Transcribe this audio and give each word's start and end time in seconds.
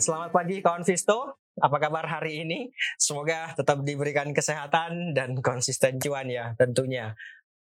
Selamat 0.00 0.32
pagi 0.32 0.64
kawan 0.64 0.80
Visto. 0.80 1.36
Apa 1.60 1.76
kabar 1.76 2.08
hari 2.08 2.40
ini? 2.40 2.72
Semoga 2.96 3.52
tetap 3.52 3.84
diberikan 3.84 4.32
kesehatan 4.32 5.12
dan 5.12 5.36
konsisten 5.44 6.00
cuan 6.00 6.24
ya 6.24 6.56
tentunya. 6.56 7.12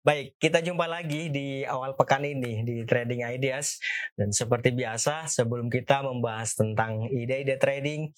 Baik, 0.09 0.41
kita 0.41 0.65
jumpa 0.65 0.89
lagi 0.89 1.29
di 1.29 1.69
awal 1.69 1.93
pekan 1.93 2.25
ini 2.25 2.65
di 2.65 2.81
Trading 2.89 3.29
Ideas 3.29 3.77
dan 4.17 4.33
seperti 4.33 4.73
biasa 4.73 5.29
sebelum 5.29 5.69
kita 5.69 6.01
membahas 6.01 6.57
tentang 6.57 7.13
ide-ide 7.13 7.61
trading, 7.61 8.09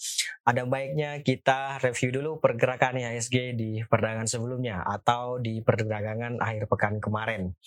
ada 0.47 0.63
baiknya 0.71 1.19
kita 1.27 1.83
review 1.83 2.15
dulu 2.15 2.39
pergerakan 2.39 2.95
IHSG 2.95 3.59
di 3.59 3.83
perdagangan 3.91 4.31
sebelumnya 4.31 4.87
atau 4.87 5.43
di 5.43 5.67
perdagangan 5.67 6.39
akhir 6.39 6.71
pekan 6.71 7.03
kemarin. 7.03 7.59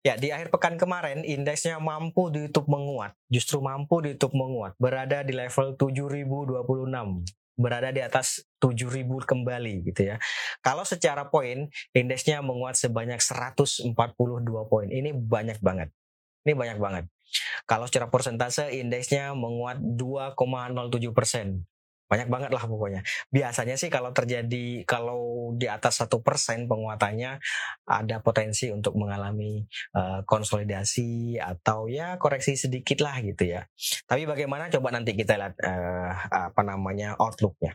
Ya, 0.00 0.16
di 0.16 0.32
akhir 0.32 0.48
pekan 0.48 0.80
kemarin 0.80 1.20
indeksnya 1.20 1.76
mampu 1.76 2.32
ditutup 2.32 2.72
menguat, 2.72 3.12
justru 3.28 3.60
mampu 3.60 4.00
ditutup 4.00 4.32
menguat, 4.32 4.72
berada 4.80 5.20
di 5.20 5.36
level 5.36 5.76
7026 5.76 6.64
berada 7.56 7.88
di 7.88 8.04
atas 8.04 8.44
7000 8.58 9.06
kembali 9.24 9.74
gitu 9.92 10.14
ya. 10.14 10.16
Kalau 10.64 10.82
secara 10.82 11.28
poin 11.28 11.68
indeksnya 11.92 12.40
menguat 12.40 12.76
sebanyak 12.76 13.20
142 13.20 13.92
poin. 14.70 14.88
Ini 14.88 15.12
banyak 15.12 15.60
banget. 15.60 15.92
Ini 16.46 16.52
banyak 16.54 16.78
banget. 16.78 17.04
Kalau 17.66 17.90
secara 17.90 18.06
persentase 18.06 18.70
indeksnya 18.70 19.34
menguat 19.34 19.82
2,07 19.82 21.10
persen 21.10 21.66
banyak 22.06 22.30
banget 22.30 22.50
lah 22.54 22.64
pokoknya. 22.70 23.02
Biasanya 23.34 23.74
sih 23.74 23.90
kalau 23.90 24.14
terjadi 24.14 24.86
kalau 24.86 25.50
di 25.58 25.66
atas 25.66 25.98
satu 25.98 26.22
persen 26.22 26.70
penguatannya 26.70 27.42
ada 27.82 28.16
potensi 28.22 28.70
untuk 28.70 28.94
mengalami 28.94 29.66
uh, 29.98 30.22
konsolidasi 30.22 31.42
atau 31.42 31.90
ya 31.90 32.14
koreksi 32.22 32.54
sedikit 32.54 33.02
lah 33.02 33.18
gitu 33.26 33.58
ya. 33.58 33.66
Tapi 34.06 34.22
bagaimana 34.22 34.70
coba 34.70 34.94
nanti 34.94 35.18
kita 35.18 35.34
lihat 35.34 35.58
uh, 35.58 36.10
apa 36.30 36.62
namanya 36.62 37.18
outlooknya. 37.18 37.74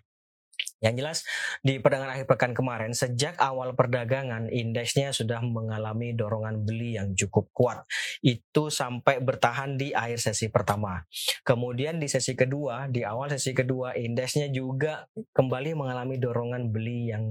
Yang 0.81 0.95
jelas 0.97 1.17
di 1.61 1.77
perdagangan 1.77 2.17
akhir 2.17 2.25
pekan 2.25 2.51
kemarin 2.57 2.91
sejak 2.97 3.37
awal 3.37 3.77
perdagangan 3.77 4.49
indeksnya 4.49 5.13
sudah 5.13 5.39
mengalami 5.45 6.17
dorongan 6.17 6.65
beli 6.65 6.97
yang 6.97 7.13
cukup 7.13 7.53
kuat. 7.53 7.85
Itu 8.25 8.73
sampai 8.73 9.21
bertahan 9.21 9.77
di 9.77 9.93
akhir 9.93 10.17
sesi 10.17 10.49
pertama. 10.49 11.05
Kemudian 11.45 12.01
di 12.01 12.09
sesi 12.09 12.33
kedua, 12.33 12.89
di 12.89 13.05
awal 13.05 13.29
sesi 13.29 13.53
kedua 13.53 13.93
indeksnya 13.93 14.49
juga 14.49 15.05
kembali 15.13 15.77
mengalami 15.77 16.17
dorongan 16.17 16.73
beli 16.73 17.13
yang 17.13 17.25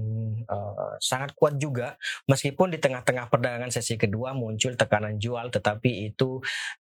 uh, 0.47 0.95
sangat 1.03 1.35
kuat 1.35 1.59
juga 1.59 1.99
meskipun 2.31 2.71
di 2.71 2.79
tengah-tengah 2.79 3.27
perdagangan 3.27 3.73
sesi 3.73 3.99
kedua 3.99 4.31
muncul 4.31 4.73
tekanan 4.79 5.19
jual 5.19 5.51
tetapi 5.51 6.11
itu 6.13 6.39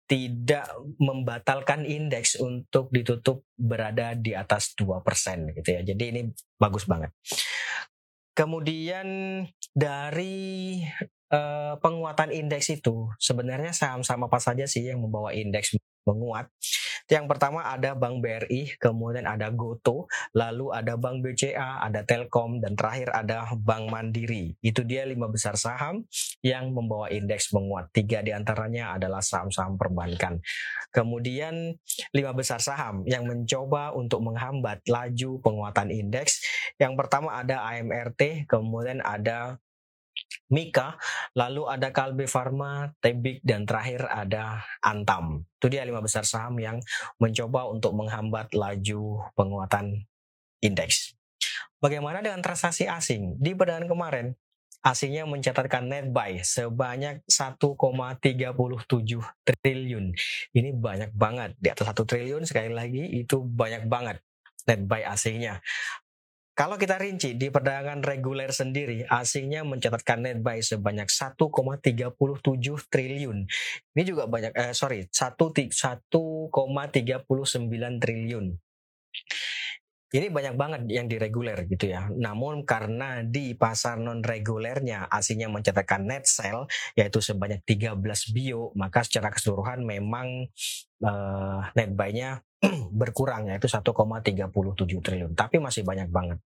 tidak 0.09 0.65
membatalkan 0.97 1.85
indeks 1.85 2.41
untuk 2.41 2.89
ditutup 2.89 3.45
berada 3.53 4.17
di 4.17 4.33
atas 4.33 4.73
2% 4.73 5.05
gitu 5.53 5.69
ya. 5.69 5.81
Jadi 5.85 6.03
ini 6.09 6.21
bagus 6.57 6.89
banget. 6.89 7.13
Kemudian 8.33 9.05
dari 9.69 10.81
uh, 11.29 11.77
penguatan 11.77 12.33
indeks 12.33 12.73
itu 12.73 13.05
sebenarnya 13.21 13.69
saham-saham 13.69 14.25
apa 14.25 14.41
saja 14.41 14.65
sih 14.65 14.89
yang 14.89 15.05
membawa 15.05 15.29
indeks 15.29 15.77
menguat. 16.09 16.49
Yang 17.09 17.25
pertama 17.25 17.65
ada 17.65 17.97
Bank 17.97 18.21
BRI, 18.21 18.77
kemudian 18.77 19.25
ada 19.25 19.49
Goto, 19.49 20.05
lalu 20.37 20.69
ada 20.69 20.93
Bank 20.93 21.25
BCA, 21.25 21.81
ada 21.81 22.05
Telkom, 22.05 22.61
dan 22.61 22.77
terakhir 22.77 23.09
ada 23.09 23.49
Bank 23.57 23.89
Mandiri. 23.89 24.53
Itu 24.61 24.85
dia 24.85 25.09
lima 25.09 25.25
besar 25.25 25.57
saham 25.57 26.05
yang 26.45 26.69
membawa 26.69 27.09
indeks 27.09 27.49
menguat. 27.49 27.89
Tiga 27.89 28.21
di 28.21 28.29
antaranya 28.29 28.93
adalah 28.93 29.25
saham-saham 29.25 29.73
perbankan. 29.73 30.37
Kemudian 30.93 31.73
lima 32.13 32.31
besar 32.37 32.61
saham 32.61 33.01
yang 33.09 33.25
mencoba 33.25 33.89
untuk 33.97 34.21
menghambat 34.21 34.85
laju 34.85 35.41
penguatan 35.41 35.89
indeks. 35.89 36.45
Yang 36.77 36.93
pertama 36.93 37.41
ada 37.41 37.65
AMRT, 37.73 38.45
kemudian 38.45 39.01
ada 39.01 39.57
Mika, 40.49 40.97
lalu 41.37 41.69
ada 41.69 41.93
Kalbe 41.93 42.25
Pharma, 42.25 42.89
Tebik, 42.97 43.45
dan 43.45 43.69
terakhir 43.69 44.09
ada 44.09 44.65
Antam. 44.81 45.45
Itu 45.61 45.69
dia 45.69 45.85
lima 45.85 46.01
besar 46.01 46.25
saham 46.25 46.57
yang 46.57 46.81
mencoba 47.21 47.69
untuk 47.69 47.93
menghambat 47.93 48.57
laju 48.57 49.29
penguatan 49.37 50.09
indeks. 50.65 51.13
Bagaimana 51.79 52.19
dengan 52.19 52.41
transaksi 52.41 52.89
asing? 52.89 53.37
Di 53.39 53.55
perdagangan 53.55 53.87
kemarin, 53.87 54.27
asingnya 54.83 55.23
mencatatkan 55.29 55.87
net 55.87 56.11
buy 56.11 56.41
sebanyak 56.43 57.23
1,37 57.27 58.19
triliun. 59.45 60.05
Ini 60.55 60.69
banyak 60.75 61.11
banget. 61.15 61.55
Di 61.61 61.71
atas 61.71 61.93
1 61.93 62.03
triliun 62.03 62.43
sekali 62.43 62.71
lagi 62.73 63.05
itu 63.21 63.39
banyak 63.43 63.87
banget 63.87 64.19
net 64.67 64.81
buy 64.85 65.01
asingnya. 65.07 65.63
Kalau 66.59 66.75
kita 66.75 66.99
rinci 66.99 67.39
di 67.39 67.47
perdagangan 67.47 68.03
reguler 68.03 68.51
sendiri, 68.51 69.07
asingnya 69.07 69.63
mencatatkan 69.63 70.27
net 70.27 70.43
buy 70.43 70.59
sebanyak 70.59 71.07
1,37 71.07 72.11
triliun. 72.91 73.47
Ini 73.95 74.03
juga 74.03 74.27
banyak, 74.27 74.51
eh, 74.51 74.75
sorry, 74.75 75.07
1,39 75.07 77.95
triliun. 78.03 78.45
Ini 80.09 80.33
banyak 80.35 80.55
banget 80.59 80.81
yang 80.91 81.07
di 81.07 81.15
reguler 81.15 81.63
gitu 81.63 81.95
ya. 81.95 82.11
Namun 82.11 82.67
karena 82.67 83.23
di 83.23 83.55
pasar 83.55 83.95
non 83.95 84.19
regulernya 84.19 85.07
asingnya 85.07 85.47
mencatatkan 85.47 86.11
net 86.11 86.27
sell 86.27 86.67
yaitu 86.99 87.23
sebanyak 87.23 87.63
13 87.63 88.35
bio, 88.35 88.75
maka 88.75 89.07
secara 89.07 89.31
keseluruhan 89.31 89.87
memang 89.87 90.51
uh, 91.07 91.61
net 91.71 91.95
buy-nya 91.95 92.43
berkurang 92.99 93.47
yaitu 93.47 93.71
1,37 93.71 93.95
triliun. 94.99 95.39
Tapi 95.39 95.55
masih 95.63 95.87
banyak 95.87 96.11
banget 96.11 96.43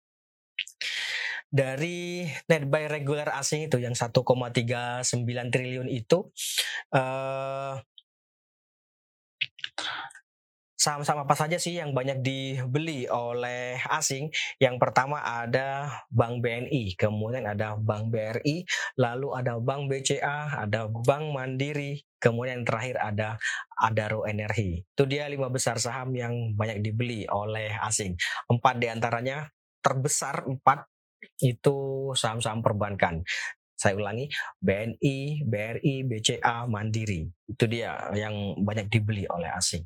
dari 1.51 2.27
net 2.51 2.67
buy 2.67 2.91
reguler 2.91 3.31
asing 3.33 3.71
itu 3.71 3.79
yang 3.79 3.95
1,39 3.95 5.03
triliun 5.53 5.89
itu 5.89 6.29
uh, 6.93 7.79
saham-saham 10.87 11.27
apa 11.27 11.35
saja 11.35 11.59
sih 11.59 11.75
yang 11.83 11.91
banyak 11.91 12.23
dibeli 12.23 13.11
oleh 13.11 13.83
asing? 13.91 14.31
Yang 14.63 14.77
pertama 14.79 15.19
ada 15.19 15.91
Bank 16.15 16.39
BNI, 16.45 16.95
kemudian 16.95 17.43
ada 17.43 17.75
Bank 17.75 18.15
BRI, 18.15 18.63
lalu 18.95 19.35
ada 19.35 19.59
Bank 19.59 19.91
BCA, 19.91 20.63
ada 20.63 20.87
Bank 20.87 21.35
Mandiri, 21.35 22.07
kemudian 22.23 22.63
yang 22.63 22.67
terakhir 22.71 23.03
ada 23.03 23.29
Adaro 23.75 24.31
Energi. 24.31 24.87
Itu 24.87 25.11
dia 25.11 25.27
lima 25.27 25.51
besar 25.51 25.83
saham 25.83 26.15
yang 26.15 26.55
banyak 26.55 26.79
dibeli 26.79 27.27
oleh 27.27 27.75
asing. 27.83 28.15
Empat 28.47 28.79
di 28.79 28.87
antaranya 28.87 29.51
terbesar 29.83 30.47
empat 30.47 30.87
itu 31.41 31.77
saham-saham 32.17 32.61
perbankan. 32.65 33.23
Saya 33.77 33.93
ulangi, 34.01 34.33
BNI, 34.65 35.45
BRI, 35.45 35.95
BCA, 36.09 36.65
Mandiri. 36.65 37.29
Itu 37.45 37.69
dia 37.69 38.09
yang 38.17 38.57
banyak 38.65 38.89
dibeli 38.89 39.29
oleh 39.29 39.53
asing. 39.53 39.85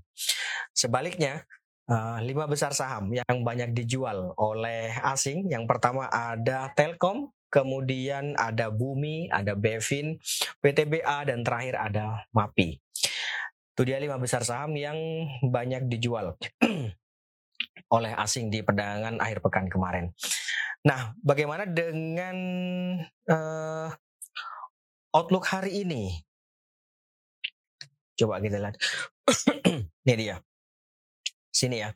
Sebaliknya, 0.71 1.43
eh, 1.91 2.19
lima 2.23 2.47
besar 2.47 2.71
saham 2.71 3.11
yang 3.11 3.43
banyak 3.43 3.75
dijual 3.75 4.31
oleh 4.39 4.95
asing. 5.03 5.51
Yang 5.51 5.67
pertama 5.67 6.07
ada 6.07 6.71
Telkom, 6.79 7.35
kemudian 7.51 8.39
ada 8.39 8.71
Bumi, 8.71 9.27
ada 9.27 9.59
Bevin, 9.59 10.23
PTBA, 10.63 11.27
dan 11.27 11.43
terakhir 11.43 11.75
ada 11.75 12.31
MAPI. 12.31 12.79
Itu 13.75 13.83
dia 13.83 13.99
lima 13.99 14.23
besar 14.23 14.47
saham 14.47 14.79
yang 14.79 14.97
banyak 15.43 15.91
dijual 15.91 16.39
oleh 17.91 18.15
asing 18.15 18.49
di 18.49 18.63
perdagangan 18.63 19.19
akhir 19.19 19.43
pekan 19.43 19.67
kemarin. 19.67 20.15
Nah, 20.87 21.13
bagaimana 21.21 21.69
dengan 21.69 22.37
uh, 23.29 23.89
outlook 25.13 25.45
hari 25.51 25.85
ini? 25.85 26.17
Coba 28.17 28.41
kita 28.41 28.63
lihat. 28.63 28.77
ini 30.07 30.15
dia. 30.17 30.41
Sini 31.51 31.83
ya. 31.83 31.91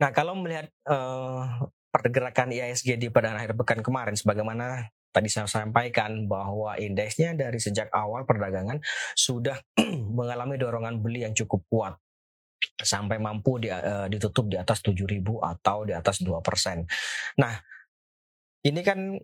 Nah, 0.00 0.14
kalau 0.14 0.38
melihat 0.38 0.70
uh, 0.88 1.68
pergerakan 1.90 2.54
IISG 2.54 2.96
di 2.96 3.10
perdagangan 3.10 3.42
akhir 3.44 3.54
pekan 3.58 3.80
kemarin, 3.84 4.14
sebagaimana 4.16 4.88
tadi 5.14 5.30
saya 5.30 5.46
sampaikan 5.46 6.26
bahwa 6.26 6.74
indeksnya 6.74 7.38
dari 7.38 7.62
sejak 7.62 7.86
awal 7.94 8.26
perdagangan 8.26 8.82
sudah 9.14 9.60
mengalami 10.18 10.58
dorongan 10.58 10.98
beli 10.98 11.22
yang 11.22 11.34
cukup 11.36 11.62
kuat 11.70 11.94
sampai 12.76 13.20
mampu 13.20 13.60
di, 13.60 13.68
uh, 13.68 14.06
ditutup 14.08 14.48
di 14.48 14.56
atas 14.56 14.80
7.000 14.80 15.20
atau 15.24 15.84
di 15.84 15.92
atas 15.92 16.20
2%. 16.22 16.84
Nah, 17.40 17.54
ini 18.64 18.80
kan 18.80 19.20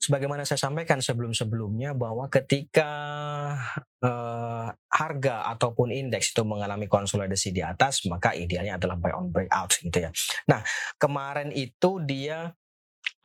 sebagaimana 0.00 0.48
saya 0.48 0.56
sampaikan 0.56 1.04
sebelum-sebelumnya 1.04 1.92
bahwa 1.92 2.24
ketika 2.32 2.90
uh, 4.00 4.72
harga 4.88 5.36
ataupun 5.52 5.92
indeks 5.92 6.32
itu 6.32 6.40
mengalami 6.48 6.88
konsolidasi 6.88 7.52
di 7.52 7.60
atas 7.60 8.08
maka 8.08 8.32
idealnya 8.32 8.80
adalah 8.80 8.96
buy 8.96 9.12
on 9.12 9.28
breakout 9.28 9.76
gitu 9.76 10.08
ya. 10.08 10.10
Nah, 10.48 10.64
kemarin 10.96 11.52
itu 11.52 12.00
dia 12.00 12.56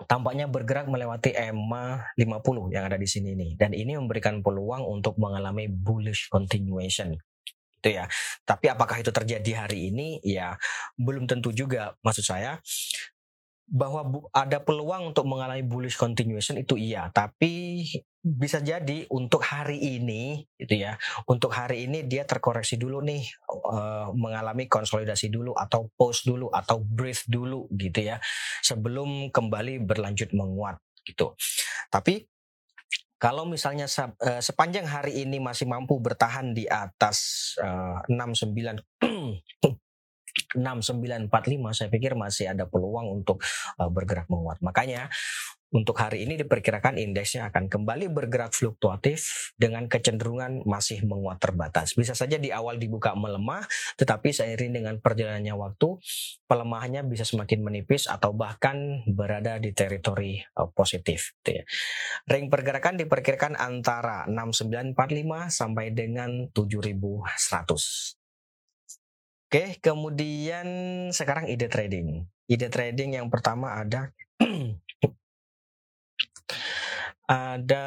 tampaknya 0.04 0.52
bergerak 0.52 0.92
melewati 0.92 1.32
EMA 1.32 2.12
50 2.20 2.76
yang 2.76 2.84
ada 2.92 3.00
di 3.00 3.08
sini 3.08 3.32
nih 3.40 3.56
dan 3.56 3.72
ini 3.72 3.96
memberikan 3.96 4.44
peluang 4.44 4.84
untuk 4.84 5.16
mengalami 5.16 5.72
bullish 5.72 6.28
continuation. 6.28 7.16
Gitu 7.86 8.02
ya. 8.02 8.10
Tapi 8.42 8.66
apakah 8.74 8.98
itu 8.98 9.14
terjadi 9.14 9.70
hari 9.70 9.94
ini? 9.94 10.18
Ya 10.26 10.58
belum 10.98 11.30
tentu 11.30 11.54
juga. 11.54 11.94
Maksud 12.02 12.26
saya 12.26 12.58
bahwa 13.66 14.30
ada 14.30 14.62
peluang 14.62 15.10
untuk 15.10 15.26
mengalami 15.26 15.66
bullish 15.66 15.98
continuation 15.98 16.54
itu 16.54 16.78
iya, 16.78 17.10
tapi 17.10 17.82
bisa 18.22 18.62
jadi 18.62 19.10
untuk 19.10 19.42
hari 19.42 19.78
ini 20.02 20.46
gitu 20.58 20.86
ya. 20.86 20.98
Untuk 21.30 21.54
hari 21.54 21.86
ini 21.86 22.06
dia 22.06 22.26
terkoreksi 22.26 22.78
dulu 22.78 23.02
nih 23.02 23.26
uh, 23.50 24.14
mengalami 24.14 24.70
konsolidasi 24.70 25.34
dulu 25.34 25.54
atau 25.58 25.90
pause 25.98 26.26
dulu 26.26 26.50
atau 26.54 26.82
breathe 26.82 27.26
dulu 27.26 27.70
gitu 27.74 28.06
ya 28.06 28.22
sebelum 28.62 29.34
kembali 29.34 29.82
berlanjut 29.82 30.34
menguat 30.34 30.78
gitu. 31.06 31.34
Tapi 31.90 32.22
kalau 33.16 33.48
misalnya 33.48 33.88
uh, 33.88 34.42
sepanjang 34.44 34.86
hari 34.86 35.24
ini 35.24 35.40
masih 35.40 35.66
mampu 35.66 35.98
bertahan 36.00 36.52
di 36.52 36.68
atas 36.68 37.54
uh, 37.64 38.04
69 38.12 38.84
6945 40.56 41.32
saya 41.72 41.88
pikir 41.88 42.16
masih 42.20 42.52
ada 42.52 42.68
peluang 42.68 43.24
untuk 43.24 43.40
uh, 43.80 43.88
bergerak 43.88 44.28
menguat. 44.28 44.60
Makanya 44.60 45.08
untuk 45.74 45.98
hari 45.98 46.30
ini 46.30 46.38
diperkirakan 46.38 47.02
indeksnya 47.02 47.50
akan 47.50 47.66
kembali 47.68 48.14
bergerak 48.14 48.54
fluktuatif 48.54 49.52
dengan 49.58 49.90
kecenderungan 49.90 50.62
masih 50.64 51.02
menguat 51.04 51.42
terbatas. 51.42 51.98
Bisa 51.98 52.14
saja 52.14 52.38
di 52.38 52.54
awal 52.54 52.78
dibuka 52.78 53.18
melemah, 53.18 53.66
tetapi 53.98 54.30
seiring 54.30 54.72
dengan 54.78 54.96
perjalanannya 55.02 55.56
waktu, 55.58 55.98
pelemahannya 56.46 57.04
bisa 57.10 57.26
semakin 57.26 57.66
menipis 57.66 58.06
atau 58.06 58.32
bahkan 58.32 59.02
berada 59.10 59.58
di 59.58 59.74
teritori 59.74 60.38
uh, 60.56 60.70
positif. 60.70 61.34
Gitu 61.42 61.60
ya. 61.60 61.64
Ring 62.30 62.48
pergerakan 62.54 63.02
diperkirakan 63.02 63.58
antara 63.58 64.30
6945 64.30 65.50
sampai 65.50 65.92
dengan 65.92 66.48
7100. 66.54 68.22
Oke, 69.46 69.78
kemudian 69.80 70.68
sekarang 71.14 71.48
ide 71.48 71.70
trading. 71.70 72.26
Ide 72.46 72.68
trading 72.70 73.18
yang 73.18 73.32
pertama 73.34 73.78
ada 73.78 74.14
ada 77.26 77.86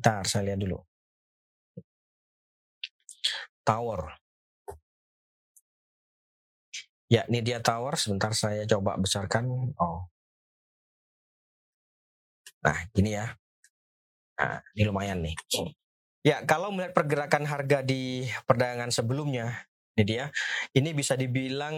Bentar, 0.00 0.24
saya 0.24 0.48
lihat 0.48 0.64
dulu. 0.64 0.80
Tower. 3.68 4.16
Ya, 7.12 7.28
ini 7.28 7.44
dia 7.44 7.60
tower. 7.60 8.00
Sebentar 8.00 8.32
saya 8.32 8.64
coba 8.64 8.96
besarkan. 8.96 9.76
Oh. 9.76 10.08
Nah, 12.64 12.80
gini 12.96 13.12
ya. 13.12 13.36
Nah, 14.40 14.64
ini 14.72 14.82
lumayan 14.88 15.20
nih. 15.20 15.36
Ya, 16.24 16.40
kalau 16.48 16.72
melihat 16.72 16.96
pergerakan 16.96 17.44
harga 17.44 17.84
di 17.84 18.24
perdagangan 18.48 18.88
sebelumnya, 18.88 19.68
ini 20.00 20.04
dia, 20.08 20.32
ini 20.72 20.96
bisa 20.96 21.12
dibilang 21.12 21.76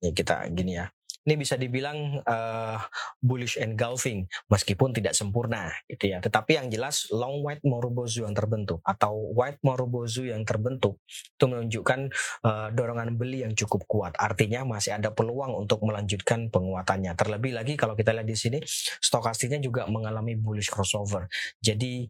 ya 0.00 0.10
kita 0.16 0.48
gini 0.56 0.80
ya. 0.80 0.88
Ini 1.26 1.34
bisa 1.34 1.58
dibilang 1.58 2.22
uh, 2.22 2.78
bullish 3.18 3.58
engulfing 3.58 4.30
meskipun 4.46 4.94
tidak 4.94 5.18
sempurna 5.18 5.74
gitu 5.90 6.14
ya. 6.14 6.22
Tetapi 6.22 6.54
yang 6.54 6.70
jelas 6.70 7.10
long 7.10 7.42
white 7.42 7.66
Morobozu 7.66 8.22
yang 8.22 8.32
terbentuk 8.32 8.78
atau 8.86 9.34
white 9.34 9.58
Morobozu 9.66 10.30
yang 10.30 10.46
terbentuk 10.46 11.02
itu 11.10 11.44
menunjukkan 11.50 12.00
uh, 12.46 12.68
dorongan 12.70 13.18
beli 13.18 13.42
yang 13.42 13.58
cukup 13.58 13.82
kuat. 13.90 14.14
Artinya 14.22 14.62
masih 14.62 14.94
ada 14.94 15.10
peluang 15.10 15.58
untuk 15.58 15.82
melanjutkan 15.82 16.46
penguatannya. 16.46 17.18
Terlebih 17.18 17.58
lagi 17.58 17.74
kalau 17.74 17.98
kita 17.98 18.14
lihat 18.14 18.30
di 18.30 18.38
sini 18.38 18.58
stokastiknya 19.02 19.58
juga 19.58 19.90
mengalami 19.90 20.38
bullish 20.38 20.70
crossover. 20.70 21.26
Jadi 21.58 22.06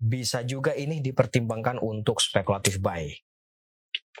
bisa 0.00 0.40
juga 0.44 0.72
ini 0.72 1.04
dipertimbangkan 1.04 1.80
untuk 1.80 2.20
spekulatif 2.20 2.80
buy. 2.80 3.08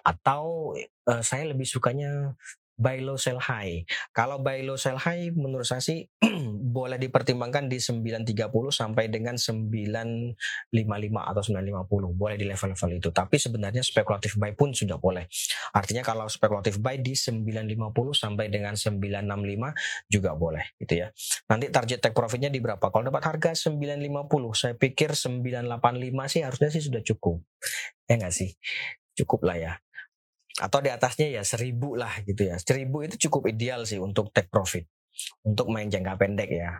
Atau 0.00 0.76
uh, 1.08 1.22
saya 1.24 1.48
lebih 1.52 1.68
sukanya 1.68 2.36
buy 2.80 3.04
low 3.04 3.20
sell 3.20 3.36
high. 3.36 3.84
Kalau 4.16 4.40
buy 4.40 4.64
low 4.64 4.80
sell 4.80 4.96
high 4.96 5.28
menurut 5.36 5.68
saya 5.68 5.84
sih 5.84 6.08
boleh 6.76 6.96
dipertimbangkan 6.96 7.68
di 7.68 7.76
930 7.76 8.48
sampai 8.72 9.12
dengan 9.12 9.36
955 9.36 10.72
atau 11.12 11.42
950. 11.44 12.16
Boleh 12.16 12.36
di 12.40 12.48
level-level 12.48 12.90
itu. 12.96 13.08
Tapi 13.12 13.36
sebenarnya 13.36 13.84
spekulatif 13.84 14.40
buy 14.40 14.56
pun 14.56 14.72
sudah 14.72 14.96
boleh. 14.96 15.28
Artinya 15.76 16.00
kalau 16.00 16.24
spekulatif 16.32 16.80
buy 16.80 16.96
di 16.96 17.12
950 17.12 18.16
sampai 18.16 18.48
dengan 18.48 18.72
965 18.72 20.08
juga 20.08 20.32
boleh 20.32 20.64
gitu 20.80 21.04
ya. 21.04 21.12
Nanti 21.52 21.68
target 21.68 22.00
take 22.00 22.16
profitnya 22.16 22.48
di 22.48 22.64
berapa? 22.64 22.88
Kalau 22.88 23.04
dapat 23.04 23.28
harga 23.28 23.52
950, 23.52 24.56
saya 24.56 24.72
pikir 24.72 25.12
985 25.12 26.32
sih 26.32 26.40
harusnya 26.40 26.70
sih 26.72 26.82
sudah 26.88 27.04
cukup. 27.04 27.44
Ya 28.08 28.16
nggak 28.16 28.32
sih? 28.32 28.56
Cukup 29.12 29.44
lah 29.44 29.58
ya 29.60 29.72
atau 30.60 30.78
di 30.84 30.92
atasnya 30.92 31.40
ya 31.40 31.42
seribu 31.42 31.96
lah 31.96 32.20
gitu 32.28 32.52
ya 32.52 32.60
seribu 32.60 33.00
itu 33.00 33.16
cukup 33.28 33.48
ideal 33.48 33.88
sih 33.88 33.96
untuk 33.96 34.28
take 34.36 34.52
profit 34.52 34.84
untuk 35.42 35.72
main 35.72 35.88
jangka 35.88 36.14
pendek 36.20 36.50
ya 36.52 36.78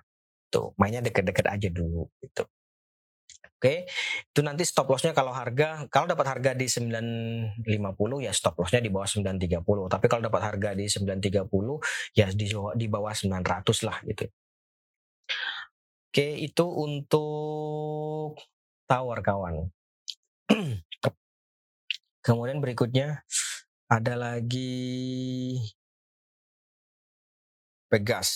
tuh 0.52 0.76
mainnya 0.76 1.00
deket-deket 1.00 1.46
aja 1.48 1.68
dulu 1.72 2.04
gitu 2.20 2.44
Oke, 3.60 3.84
itu 4.32 4.40
nanti 4.40 4.64
stop 4.64 4.88
lossnya 4.88 5.12
kalau 5.12 5.36
harga 5.36 5.84
kalau 5.92 6.08
dapat 6.08 6.32
harga 6.32 6.56
di 6.56 6.64
950 6.64 7.60
ya 8.24 8.32
stop 8.32 8.56
lossnya 8.56 8.80
di 8.80 8.88
bawah 8.88 9.04
930. 9.04 9.92
Tapi 9.92 10.06
kalau 10.08 10.24
dapat 10.24 10.42
harga 10.48 10.72
di 10.72 10.88
930 10.88 12.16
ya 12.16 12.32
di 12.32 12.48
di 12.80 12.86
bawah 12.88 13.12
900 13.12 13.84
lah 13.84 14.00
gitu. 14.08 14.24
Oke, 16.08 16.26
itu 16.40 16.64
untuk 16.64 18.40
tower 18.88 19.20
kawan. 19.20 19.68
Kemudian 22.24 22.64
berikutnya 22.64 23.28
ada 23.90 24.14
lagi 24.14 25.58
Pegas. 27.90 28.30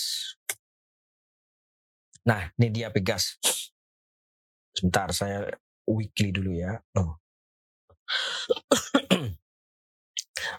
Nah, 2.26 2.50
ini 2.58 2.74
dia 2.74 2.90
Pegas. 2.90 3.38
Sebentar, 4.74 5.14
saya 5.14 5.46
weekly 5.86 6.34
dulu 6.34 6.58
ya. 6.58 6.82
Oh. 6.98 7.14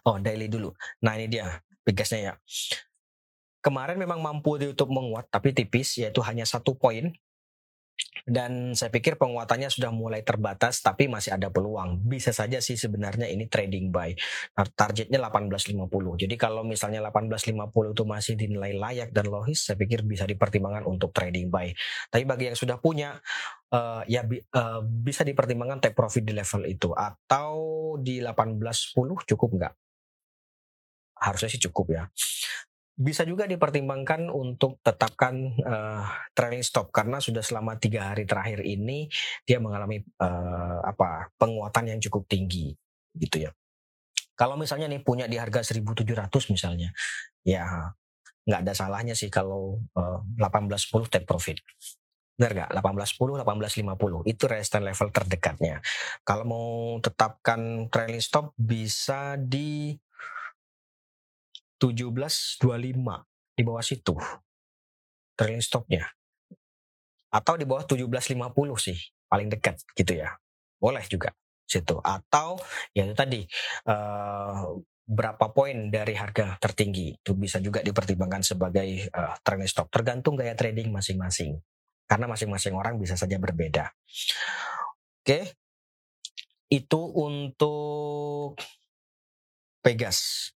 oh, 0.07 0.15
daily 0.23 0.47
dulu. 0.47 0.71
Nah, 1.03 1.19
ini 1.19 1.27
dia 1.27 1.59
Pegasnya 1.83 2.31
ya. 2.31 2.33
Kemarin 3.59 3.99
memang 3.99 4.23
mampu 4.23 4.55
ditutup 4.55 4.87
menguat, 4.87 5.27
tapi 5.27 5.51
tipis, 5.51 5.99
yaitu 5.99 6.23
hanya 6.23 6.47
satu 6.47 6.71
poin 6.79 7.11
dan 8.23 8.71
saya 8.71 8.87
pikir 8.87 9.19
penguatannya 9.19 9.67
sudah 9.67 9.91
mulai 9.91 10.23
terbatas 10.23 10.79
tapi 10.79 11.11
masih 11.11 11.35
ada 11.35 11.51
peluang. 11.51 11.99
Bisa 11.99 12.31
saja 12.31 12.63
sih 12.63 12.79
sebenarnya 12.79 13.27
ini 13.27 13.51
trading 13.51 13.91
buy. 13.91 14.15
Targetnya 14.55 15.19
1850. 15.19 16.23
Jadi 16.23 16.35
kalau 16.39 16.63
misalnya 16.63 17.03
1850 17.11 17.91
itu 17.91 18.03
masih 18.07 18.33
dinilai 18.39 18.71
layak 18.71 19.11
dan 19.11 19.27
logis, 19.27 19.67
saya 19.67 19.75
pikir 19.75 20.07
bisa 20.07 20.23
dipertimbangkan 20.23 20.87
untuk 20.87 21.11
trading 21.11 21.51
buy. 21.51 21.75
Tapi 22.07 22.23
bagi 22.23 22.53
yang 22.53 22.57
sudah 22.57 22.79
punya 22.79 23.19
uh, 23.75 24.01
ya 24.07 24.23
uh, 24.23 24.81
bisa 24.83 25.27
dipertimbangkan 25.27 25.83
take 25.83 25.97
profit 25.97 26.23
di 26.23 26.31
level 26.31 26.63
itu 26.65 26.95
atau 26.95 27.51
di 27.99 28.23
1810 28.23 28.95
cukup 29.35 29.49
nggak? 29.59 29.73
Harusnya 31.15 31.49
sih 31.51 31.61
cukup 31.67 31.85
ya 31.91 32.03
bisa 32.95 33.27
juga 33.27 33.43
dipertimbangkan 33.43 34.31
untuk 34.31 34.79
tetapkan 34.79 35.51
uh, 35.67 36.07
trailing 36.31 36.63
stop 36.63 36.95
karena 36.95 37.19
sudah 37.19 37.43
selama 37.43 37.75
tiga 37.75 38.15
hari 38.15 38.23
terakhir 38.23 38.63
ini 38.63 39.11
dia 39.43 39.59
mengalami 39.59 39.99
uh, 40.23 40.79
apa 40.79 41.27
penguatan 41.35 41.91
yang 41.91 41.99
cukup 41.99 42.23
tinggi 42.31 42.71
gitu 43.19 43.47
ya. 43.47 43.51
Kalau 44.35 44.55
misalnya 44.55 44.87
nih 44.91 45.03
punya 45.03 45.27
di 45.27 45.39
harga 45.39 45.63
1.700 45.63 46.27
misalnya, 46.51 46.91
ya 47.43 47.91
nggak 48.45 48.61
ada 48.67 48.73
salahnya 48.75 49.15
sih 49.15 49.31
kalau 49.31 49.79
uh, 49.95 50.19
1810 50.39 51.11
take 51.11 51.27
profit. 51.27 51.59
Benar 52.35 52.51
nggak? 52.51 52.69
1810, 52.83 53.43
1850 53.47 54.31
itu 54.31 54.43
resistance 54.47 54.85
level 54.91 55.09
terdekatnya. 55.11 55.75
Kalau 56.27 56.43
mau 56.43 56.69
tetapkan 56.99 57.87
trailing 57.87 58.23
stop 58.23 58.51
bisa 58.59 59.39
di 59.39 59.95
1725 61.85 62.65
di 63.55 63.61
bawah 63.61 63.83
situ. 63.85 64.15
Trailing 65.35 65.61
stopnya 65.61 66.09
atau 67.35 67.59
di 67.59 67.67
bawah 67.67 67.83
1750 67.83 68.31
sih 68.79 68.97
paling 69.27 69.51
dekat 69.51 69.83
gitu 69.91 70.15
ya. 70.15 70.31
Boleh 70.79 71.03
juga 71.11 71.35
situ. 71.67 71.99
Atau 71.99 72.55
ya 72.95 73.03
itu 73.03 73.11
tadi 73.11 73.43
uh, 73.91 74.79
berapa 75.05 75.45
poin 75.51 75.91
dari 75.91 76.15
harga 76.15 76.55
tertinggi 76.57 77.19
itu 77.19 77.35
bisa 77.35 77.59
juga 77.59 77.83
dipertimbangkan 77.83 78.41
sebagai 78.41 79.11
uh, 79.11 79.35
trailing 79.43 79.69
stop 79.69 79.91
tergantung 79.91 80.39
gaya 80.39 80.55
trading 80.55 80.95
masing-masing. 80.95 81.59
Karena 82.07 82.29
masing-masing 82.31 82.77
orang 82.77 82.95
bisa 83.01 83.19
saja 83.19 83.35
berbeda. 83.35 83.91
Oke. 85.21 85.59
Itu 86.65 87.13
untuk 87.13 88.57
Pegas 89.85 90.49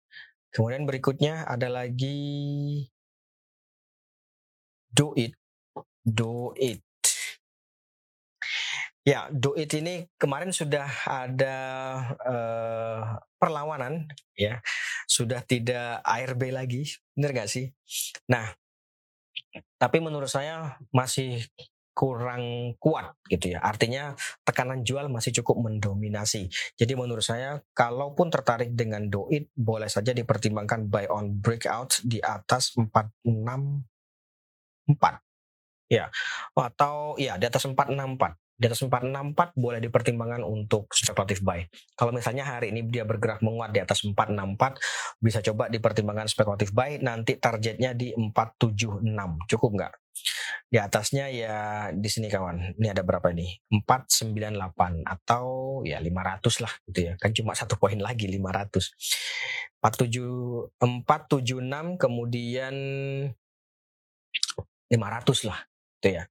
Kemudian 0.58 0.90
berikutnya 0.90 1.46
ada 1.46 1.70
lagi 1.70 2.18
do 4.90 5.14
it. 5.14 5.38
Do 6.02 6.58
it. 6.58 6.82
Ya, 9.06 9.30
Doit 9.30 9.70
ini 9.78 10.10
kemarin 10.18 10.50
sudah 10.50 10.90
ada 11.06 11.56
uh, 12.26 13.22
perlawanan, 13.40 14.10
ya, 14.36 14.60
sudah 15.08 15.46
tidak 15.48 16.04
ARB 16.04 16.52
lagi, 16.52 16.90
benar 17.16 17.32
nggak 17.32 17.48
sih? 17.48 17.72
Nah, 18.28 18.52
tapi 19.80 20.04
menurut 20.04 20.28
saya 20.28 20.76
masih 20.92 21.40
kurang 21.98 22.77
kuat 22.77 23.18
gitu 23.25 23.58
ya. 23.58 23.60
Artinya 23.66 24.13
tekanan 24.46 24.86
jual 24.86 25.10
masih 25.10 25.34
cukup 25.42 25.66
mendominasi. 25.66 26.46
Jadi 26.77 26.94
menurut 26.94 27.25
saya 27.25 27.58
kalaupun 27.74 28.30
tertarik 28.30 28.77
dengan 28.77 29.10
Doit 29.10 29.50
boleh 29.58 29.89
saja 29.89 30.13
dipertimbangkan 30.13 30.94
buy 30.94 31.10
on 31.10 31.42
breakout 31.42 32.06
di 32.06 32.22
atas 32.22 32.77
464. 32.77 33.82
Ya. 35.89 36.13
Atau 36.54 37.18
ya 37.18 37.42
di 37.42 37.50
atas 37.50 37.66
464 37.66 38.38
di 38.58 38.66
atas 38.66 38.82
464 38.82 39.54
boleh 39.54 39.77
dipertimbangkan 39.77 40.42
untuk 40.42 40.89
speculative 40.89 41.46
buy. 41.46 41.62
Kalau 41.94 42.10
misalnya 42.10 42.42
hari 42.42 42.74
ini 42.74 42.89
dia 42.89 43.06
bergerak 43.06 43.46
menguat 43.46 43.70
di 43.70 43.86
atas 43.86 44.01
464, 44.01 45.22
bisa 45.22 45.46
coba 45.46 45.70
dipertimbangkan 45.70 46.25
speculative 46.25 46.74
buy, 46.74 46.98
nanti 46.98 47.38
targetnya 47.38 47.94
di 47.94 48.18
476. 48.18 49.46
Cukup 49.46 49.70
nggak? 49.77 49.94
Di 50.68 50.78
atasnya 50.78 51.32
ya 51.32 51.56
di 51.94 52.10
sini 52.12 52.28
kawan. 52.28 52.76
Ini 52.80 52.92
ada 52.92 53.04
berapa 53.04 53.32
ini? 53.32 53.60
498 53.86 55.04
atau 55.08 55.46
ya 55.88 55.98
500 56.00 56.64
lah 56.64 56.74
gitu 56.92 57.00
ya. 57.08 57.14
Kan 57.20 57.32
cuma 57.32 57.56
satu 57.56 57.80
poin 57.80 57.98
lagi 57.98 58.28
500. 58.28 59.80
47 59.80 60.82
476 60.82 62.02
kemudian 62.02 62.76
500 64.90 65.50
lah 65.50 65.60
gitu 66.00 66.10
ya. 66.18 66.24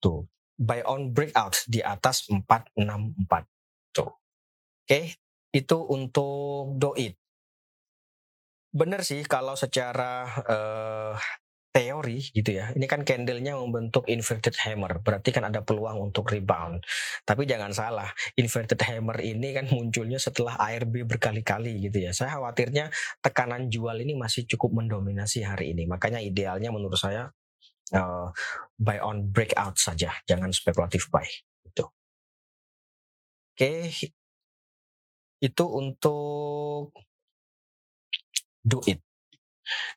Tuh 0.00 0.24
buy 0.58 0.86
on 0.86 1.10
breakout 1.10 1.66
di 1.66 1.82
atas 1.82 2.30
464. 2.30 3.94
Tuh. 3.94 4.10
Oke, 4.84 5.18
itu 5.50 5.78
untuk 5.90 6.78
doit. 6.78 7.14
Bener 8.74 9.06
sih 9.06 9.22
kalau 9.22 9.54
secara 9.54 10.26
uh, 10.50 11.14
teori 11.74 12.22
gitu 12.30 12.54
ya. 12.54 12.70
Ini 12.70 12.86
kan 12.86 13.02
candlenya 13.02 13.58
membentuk 13.58 14.06
inverted 14.06 14.54
hammer, 14.62 15.02
berarti 15.02 15.34
kan 15.34 15.50
ada 15.50 15.66
peluang 15.66 15.98
untuk 16.06 16.30
rebound. 16.30 16.86
Tapi 17.26 17.50
jangan 17.50 17.74
salah, 17.74 18.06
inverted 18.38 18.78
hammer 18.86 19.18
ini 19.18 19.50
kan 19.50 19.66
munculnya 19.74 20.22
setelah 20.22 20.54
ARB 20.54 21.02
berkali-kali 21.02 21.90
gitu 21.90 22.06
ya. 22.06 22.14
Saya 22.14 22.38
khawatirnya 22.38 22.94
tekanan 23.18 23.66
jual 23.74 23.98
ini 23.98 24.14
masih 24.14 24.46
cukup 24.46 24.70
mendominasi 24.78 25.42
hari 25.42 25.74
ini. 25.74 25.90
Makanya 25.90 26.22
idealnya 26.22 26.70
menurut 26.70 26.94
saya 26.94 27.26
uh, 27.90 28.30
buy 28.78 29.02
on 29.02 29.34
breakout 29.34 29.74
saja, 29.74 30.14
jangan 30.30 30.54
spekulatif 30.54 31.10
buy. 31.10 31.26
Itu. 31.66 31.90
Oke, 33.58 33.90
itu 35.42 35.64
untuk 35.66 36.94
do 38.62 38.78
it. 38.86 39.02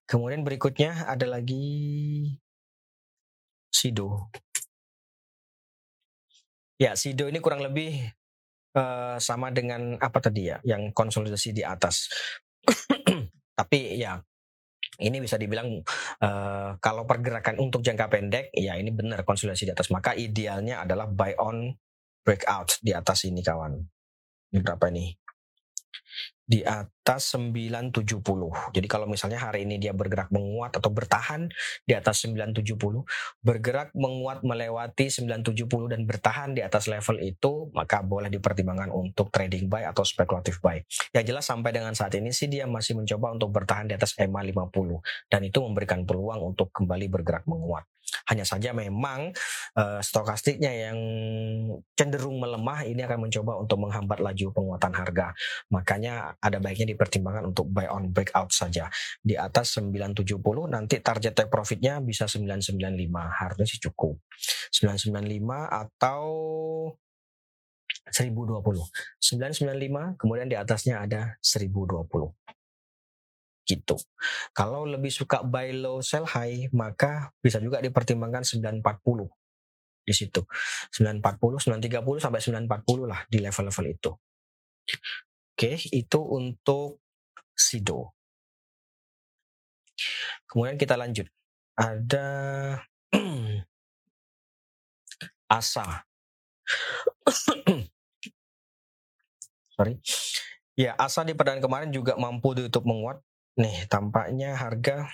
Kemudian 0.07 0.41
berikutnya 0.47 1.07
ada 1.07 1.27
lagi 1.27 1.65
Sido. 3.71 4.31
Ya, 6.77 6.93
Sido 6.93 7.25
ini 7.29 7.41
kurang 7.41 7.61
lebih 7.65 7.97
uh, 8.77 9.17
sama 9.17 9.49
dengan 9.49 9.97
apa 9.97 10.17
tadi 10.21 10.49
ya, 10.49 10.57
yang 10.65 10.93
konsolidasi 10.93 11.53
di 11.53 11.63
atas. 11.65 12.09
Tapi 13.59 13.97
ya 13.97 14.21
ini 14.97 15.17
bisa 15.21 15.37
dibilang 15.37 15.77
uh, 16.25 16.71
kalau 16.81 17.05
pergerakan 17.05 17.61
untuk 17.61 17.85
jangka 17.85 18.09
pendek 18.09 18.45
ya 18.53 18.73
ini 18.81 18.89
benar 18.89 19.21
konsolidasi 19.21 19.69
di 19.69 19.73
atas 19.73 19.93
maka 19.93 20.17
idealnya 20.17 20.81
adalah 20.81 21.05
buy 21.05 21.37
on 21.37 21.69
breakout 22.25 22.81
di 22.81 22.97
atas 22.97 23.29
ini 23.29 23.45
kawan 23.45 23.77
ini 24.53 24.57
berapa 24.57 24.89
nih 24.89 25.13
di 26.47 26.63
atas 26.63 27.35
970. 27.35 28.23
Jadi 28.71 28.87
kalau 28.87 29.03
misalnya 29.03 29.35
hari 29.35 29.67
ini 29.67 29.83
dia 29.83 29.91
bergerak 29.91 30.31
menguat 30.31 30.79
atau 30.79 30.87
bertahan 30.87 31.51
di 31.83 31.91
atas 31.91 32.23
970, 32.23 33.03
bergerak 33.43 33.91
menguat 33.91 34.47
melewati 34.47 35.11
970 35.11 35.91
dan 35.91 36.07
bertahan 36.07 36.55
di 36.55 36.63
atas 36.63 36.87
level 36.87 37.19
itu, 37.19 37.67
maka 37.75 37.99
boleh 37.99 38.31
dipertimbangkan 38.31 38.95
untuk 38.95 39.27
trading 39.27 39.67
buy 39.67 39.83
atau 39.91 40.07
speculative 40.07 40.63
buy. 40.63 40.79
Yang 41.11 41.35
jelas 41.35 41.45
sampai 41.51 41.75
dengan 41.75 41.91
saat 41.91 42.15
ini 42.15 42.31
sih 42.31 42.47
dia 42.47 42.63
masih 42.63 42.95
mencoba 42.95 43.35
untuk 43.35 43.51
bertahan 43.51 43.91
di 43.91 43.99
atas 43.99 44.15
EMA 44.15 44.39
50 44.39 45.27
dan 45.27 45.43
itu 45.43 45.59
memberikan 45.59 46.07
peluang 46.07 46.55
untuk 46.55 46.71
kembali 46.71 47.11
bergerak 47.11 47.43
menguat. 47.43 47.83
Hanya 48.31 48.43
saja 48.47 48.71
memang 48.71 49.31
uh, 49.75 49.99
stokastiknya 49.99 50.71
yang 50.71 50.97
cenderung 51.95 52.39
melemah 52.39 52.87
ini 52.87 53.03
akan 53.03 53.27
mencoba 53.27 53.59
untuk 53.59 53.77
menghambat 53.83 54.19
laju 54.23 54.45
penguatan 54.55 54.93
harga. 54.95 55.27
Makanya 55.71 56.35
ada 56.39 56.57
baiknya 56.59 56.95
dipertimbangkan 56.95 57.51
untuk 57.51 57.67
buy 57.71 57.87
on 57.91 58.11
breakout 58.11 58.51
saja. 58.51 58.87
Di 59.19 59.35
atas 59.35 59.79
970 59.79 60.39
nanti 60.67 60.99
target 61.03 61.33
take 61.35 61.51
profitnya 61.51 61.99
bisa 61.99 62.25
995. 62.27 62.79
Harusnya 63.13 63.67
sih 63.67 63.79
cukup. 63.83 64.19
995 64.71 65.67
atau 65.67 66.23
1020. 68.11 68.87
995 69.19 70.19
kemudian 70.19 70.47
di 70.47 70.55
atasnya 70.55 71.03
ada 71.03 71.35
1020 71.43 72.56
gitu. 73.67 73.99
Kalau 74.55 74.87
lebih 74.87 75.11
suka 75.11 75.43
buy 75.43 75.75
low 75.75 75.99
sell 75.99 76.23
high, 76.23 76.71
maka 76.71 77.35
bisa 77.43 77.59
juga 77.59 77.83
dipertimbangkan 77.83 78.47
940 78.47 79.27
di 80.07 80.13
situ. 80.15 80.47
940, 80.95 81.67
930 81.67 82.23
sampai 82.23 82.39
940 82.39 83.03
lah 83.03 83.27
di 83.27 83.43
level-level 83.43 83.85
itu. 83.91 84.11
Oke, 85.51 85.75
itu 85.91 86.19
untuk 86.23 87.03
Sido. 87.57 88.15
Kemudian 90.47 90.79
kita 90.79 90.95
lanjut. 90.95 91.27
Ada 91.75 92.27
Asa. 95.57 96.05
Sorry. 99.75 99.99
Ya, 100.77 100.93
Asa 100.95 101.25
di 101.25 101.33
perdana 101.33 101.57
kemarin 101.57 101.89
juga 101.89 102.13
mampu 102.15 102.53
ditutup 102.53 102.85
menguat 102.85 103.17
Nih, 103.57 103.89
tampaknya 103.89 104.53
harga 104.53 105.09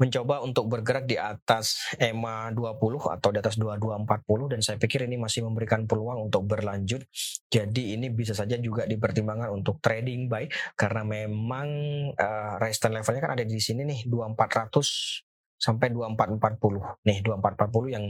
mencoba 0.00 0.40
untuk 0.40 0.64
bergerak 0.72 1.04
di 1.04 1.20
atas 1.20 1.92
EMA 2.00 2.56
20 2.56 3.20
atau 3.20 3.28
di 3.28 3.38
atas 3.38 3.60
2240 3.60 4.56
dan 4.56 4.60
saya 4.64 4.80
pikir 4.80 5.04
ini 5.04 5.20
masih 5.20 5.44
memberikan 5.44 5.84
peluang 5.84 6.32
untuk 6.32 6.48
berlanjut. 6.48 7.04
Jadi 7.52 8.00
ini 8.00 8.08
bisa 8.08 8.32
saja 8.32 8.56
juga 8.56 8.88
dipertimbangkan 8.88 9.52
untuk 9.52 9.76
trading 9.84 10.32
buy 10.32 10.48
karena 10.72 11.04
memang 11.04 11.68
uh, 12.16 12.56
resistance 12.56 12.96
levelnya 12.96 13.22
kan 13.28 13.32
ada 13.36 13.44
di 13.44 13.60
sini 13.60 13.84
nih 13.84 14.08
2400 14.08 15.28
sampai 15.60 15.92
2440. 15.92 17.04
Nih 17.04 17.20
2440 17.20 17.92
yang 17.92 18.04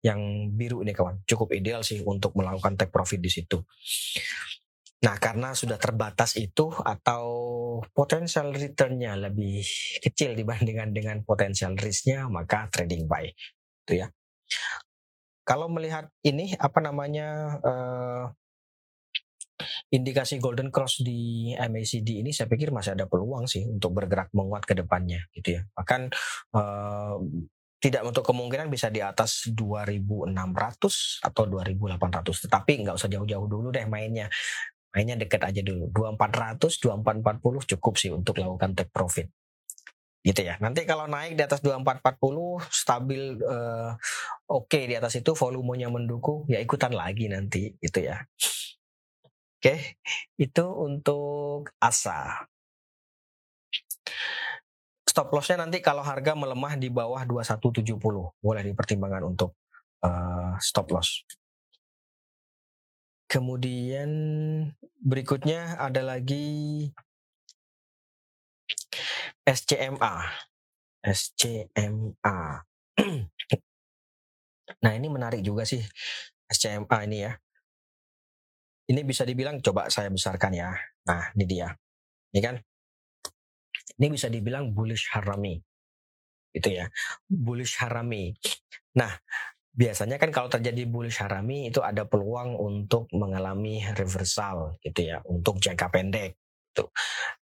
yang 0.00 0.20
biru 0.56 0.80
ini 0.80 0.96
kawan. 0.96 1.20
Cukup 1.28 1.52
ideal 1.52 1.84
sih 1.84 2.00
untuk 2.00 2.32
melakukan 2.40 2.80
take 2.80 2.88
profit 2.88 3.20
di 3.20 3.28
situ. 3.28 3.60
Nah, 5.04 5.20
karena 5.20 5.52
sudah 5.52 5.76
terbatas 5.76 6.32
itu 6.40 6.72
atau 6.80 7.24
potensial 7.92 8.56
returnnya 8.56 9.12
lebih 9.20 9.60
kecil 10.00 10.32
dibandingkan 10.32 10.96
dengan 10.96 11.20
potensial 11.20 11.76
risknya, 11.76 12.24
maka 12.32 12.72
trading 12.72 13.04
buy, 13.04 13.28
itu 13.84 13.92
ya. 14.00 14.08
Kalau 15.44 15.68
melihat 15.68 16.08
ini 16.24 16.56
apa 16.56 16.80
namanya 16.80 17.60
uh, 17.60 18.24
indikasi 19.92 20.40
golden 20.40 20.72
cross 20.72 21.04
di 21.04 21.52
MACD 21.52 22.24
ini, 22.24 22.32
saya 22.32 22.48
pikir 22.48 22.72
masih 22.72 22.96
ada 22.96 23.04
peluang 23.04 23.44
sih 23.44 23.68
untuk 23.68 23.92
bergerak 23.92 24.32
menguat 24.32 24.64
ke 24.64 24.72
depannya, 24.72 25.20
gitu 25.36 25.60
ya. 25.60 25.62
Bahkan 25.76 26.00
uh, 26.56 27.20
tidak 27.84 28.00
untuk 28.08 28.24
kemungkinan 28.24 28.72
bisa 28.72 28.88
di 28.88 29.04
atas 29.04 29.52
2600 29.52 30.32
atau 31.20 31.44
2800 31.44 32.48
tetapi 32.48 32.72
nggak 32.80 32.96
usah 32.96 33.12
jauh-jauh 33.12 33.44
dulu 33.44 33.68
deh 33.68 33.84
mainnya 33.84 34.32
mainnya 34.94 35.18
deket 35.18 35.42
aja 35.42 35.60
dulu. 35.60 35.90
2400 35.90 36.70
2440 36.78 37.70
cukup 37.74 37.94
sih 37.98 38.14
untuk 38.14 38.38
lakukan 38.38 38.78
take 38.78 38.94
profit. 38.94 39.26
Gitu 40.22 40.40
ya. 40.40 40.56
Nanti 40.62 40.86
kalau 40.86 41.10
naik 41.10 41.34
di 41.34 41.42
atas 41.42 41.58
2440 41.60 42.62
stabil 42.70 43.22
uh, 43.42 43.92
oke 44.48 44.70
okay, 44.70 44.86
di 44.86 44.94
atas 44.94 45.18
itu 45.18 45.34
volumenya 45.34 45.90
mendukung 45.90 46.46
ya 46.46 46.62
ikutan 46.62 46.94
lagi 46.94 47.26
nanti. 47.26 47.74
Gitu 47.82 48.06
ya. 48.06 48.22
Oke 49.58 49.58
okay, 49.58 49.78
itu 50.38 50.64
untuk 50.64 51.74
asa. 51.82 52.46
Stop 55.04 55.34
lossnya 55.34 55.66
nanti 55.66 55.82
kalau 55.82 56.06
harga 56.06 56.38
melemah 56.38 56.78
di 56.78 56.88
bawah 56.88 57.22
2170 57.26 57.98
boleh 58.40 58.62
dipertimbangkan 58.62 59.22
untuk 59.26 59.58
uh, 60.02 60.58
stop 60.58 60.90
loss 60.90 61.22
Kemudian 63.28 64.10
berikutnya 65.00 65.80
ada 65.80 66.00
lagi 66.04 66.88
SCMA. 69.44 70.14
SCMA. 71.04 72.38
Nah, 74.80 74.96
ini 74.96 75.12
menarik 75.12 75.44
juga 75.44 75.68
sih 75.68 75.80
SCMA 76.48 76.98
ini 77.04 77.18
ya. 77.20 77.32
Ini 78.88 79.00
bisa 79.04 79.24
dibilang 79.24 79.60
coba 79.60 79.92
saya 79.92 80.08
besarkan 80.08 80.52
ya. 80.56 80.72
Nah, 81.08 81.32
ini 81.36 81.44
dia. 81.44 81.68
Ini 82.32 82.40
kan 82.40 82.56
ini 84.00 84.06
bisa 84.08 84.32
dibilang 84.32 84.72
bullish 84.72 85.12
harami. 85.12 85.60
Itu 86.52 86.68
ya. 86.72 86.88
Bullish 87.28 87.76
harami. 87.80 88.32
Nah, 88.96 89.12
biasanya 89.74 90.16
kan 90.22 90.30
kalau 90.30 90.46
terjadi 90.46 90.86
bullish 90.86 91.18
harami 91.18 91.68
itu 91.68 91.82
ada 91.82 92.06
peluang 92.06 92.54
untuk 92.54 93.10
mengalami 93.10 93.82
reversal 93.98 94.78
gitu 94.80 95.10
ya, 95.10 95.18
untuk 95.26 95.58
jangka 95.58 95.90
pendek. 95.90 96.38
Tuh. 96.70 96.90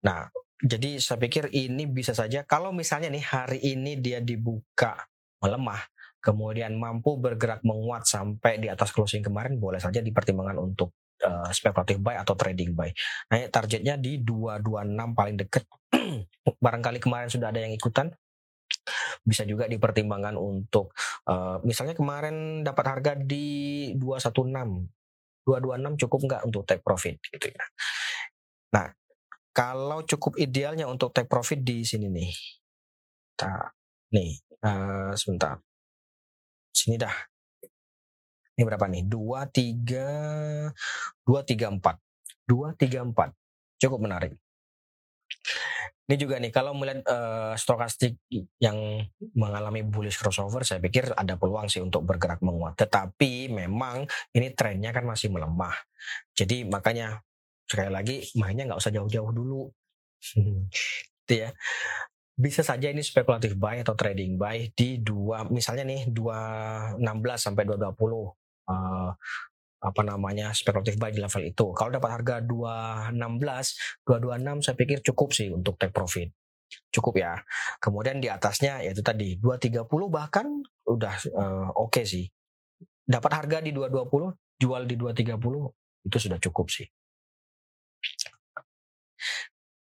Nah, 0.06 0.30
jadi 0.62 1.02
saya 1.02 1.18
pikir 1.18 1.50
ini 1.50 1.90
bisa 1.90 2.14
saja 2.14 2.46
kalau 2.46 2.70
misalnya 2.70 3.10
nih 3.10 3.26
hari 3.26 3.60
ini 3.66 3.98
dia 3.98 4.22
dibuka 4.22 5.10
melemah 5.42 5.82
kemudian 6.22 6.78
mampu 6.78 7.18
bergerak 7.18 7.66
menguat 7.66 8.06
sampai 8.06 8.62
di 8.62 8.70
atas 8.70 8.94
closing 8.94 9.26
kemarin 9.26 9.58
boleh 9.58 9.82
saja 9.82 10.06
dipertimbangkan 10.06 10.62
untuk 10.62 10.94
uh, 11.26 11.50
spekulatif 11.50 11.98
buy 11.98 12.22
atau 12.22 12.38
trading 12.38 12.78
buy. 12.78 12.94
Nah, 13.34 13.42
targetnya 13.50 13.98
di 13.98 14.22
226 14.22 15.18
paling 15.18 15.36
deket. 15.42 15.66
Barangkali 16.66 17.02
kemarin 17.02 17.30
sudah 17.34 17.50
ada 17.50 17.66
yang 17.66 17.74
ikutan. 17.74 18.14
Bisa 19.22 19.44
juga 19.46 19.66
dipertimbangkan 19.70 20.36
untuk 20.40 20.96
uh, 21.30 21.62
misalnya 21.64 21.94
kemarin 21.98 22.66
dapat 22.66 22.86
harga 22.88 23.12
di 23.18 23.92
216. 23.98 25.46
226 25.48 26.02
cukup 26.06 26.20
nggak 26.30 26.42
untuk 26.46 26.64
take 26.70 26.84
profit 26.86 27.18
gitu 27.28 27.50
ya. 27.50 27.66
Nah, 28.78 28.88
kalau 29.52 30.06
cukup 30.06 30.38
idealnya 30.38 30.86
untuk 30.86 31.12
take 31.12 31.28
profit 31.28 31.60
di 31.66 31.82
sini 31.82 32.08
nih. 32.08 32.32
Nah, 33.42 33.66
nih, 34.14 34.32
uh, 34.62 35.12
sebentar 35.18 35.58
sini 36.82 36.98
dah. 36.98 37.14
Ini 38.58 38.64
berapa 38.66 38.86
nih? 38.90 39.06
2 39.06 39.48
3 39.54 40.74
2 41.26 41.42
3 41.46 41.70
4. 41.78 41.98
2 42.50 42.74
3 42.76 43.06
4. 43.06 43.32
Cukup 43.82 44.00
menarik. 44.02 44.34
Ini 46.12 46.20
juga 46.20 46.36
nih 46.44 46.52
kalau 46.52 46.76
melihat 46.76 47.08
uh, 47.08 47.56
stokastik 47.56 48.20
yang 48.60 49.00
mengalami 49.32 49.80
bullish 49.80 50.20
crossover, 50.20 50.68
saya 50.68 50.84
pikir 50.84 51.08
ada 51.16 51.40
peluang 51.40 51.72
sih 51.72 51.80
untuk 51.80 52.04
bergerak 52.04 52.44
menguat. 52.44 52.76
Tetapi 52.76 53.48
memang 53.48 54.04
ini 54.36 54.52
trennya 54.52 54.92
kan 54.92 55.08
masih 55.08 55.32
melemah. 55.32 55.72
Jadi 56.36 56.68
makanya 56.68 57.24
sekali 57.64 57.88
lagi 57.88 58.28
mainnya 58.36 58.68
nggak 58.68 58.84
usah 58.84 58.92
jauh-jauh 58.92 59.32
dulu. 59.32 59.72
itu 61.32 61.48
ya 61.48 61.56
bisa 62.36 62.60
saja 62.60 62.92
ini 62.92 63.00
spekulatif 63.00 63.56
buy 63.56 63.80
atau 63.80 63.96
trading 63.96 64.36
buy 64.36 64.68
di 64.76 65.00
dua 65.00 65.48
misalnya 65.48 65.88
nih 65.88 66.12
216 66.12 67.00
sampai 67.38 67.64
220 67.64 67.88
uh, 67.88 69.12
apa 69.82 70.02
namanya 70.06 70.54
spekulatif 70.54 71.02
buy 71.02 71.10
di 71.10 71.20
level 71.20 71.42
itu. 71.42 71.66
Kalau 71.74 71.90
dapat 71.90 72.22
harga 72.22 72.36
216, 72.46 74.06
226 74.06 74.62
saya 74.62 74.76
pikir 74.78 74.98
cukup 75.02 75.30
sih 75.34 75.50
untuk 75.50 75.82
take 75.82 75.92
profit. 75.92 76.30
Cukup 76.94 77.18
ya. 77.18 77.42
Kemudian 77.82 78.22
di 78.22 78.30
atasnya 78.30 78.86
yaitu 78.86 79.02
tadi 79.02 79.42
230 79.42 79.90
bahkan 80.08 80.46
udah 80.86 81.14
uh, 81.34 81.68
oke 81.74 81.98
okay 81.98 82.06
sih. 82.06 82.26
Dapat 83.02 83.32
harga 83.44 83.58
di 83.66 83.74
220, 83.74 84.62
jual 84.62 84.82
di 84.86 84.96
230 84.96 85.36
itu 86.08 86.18
sudah 86.22 86.38
cukup 86.38 86.70
sih. 86.70 86.88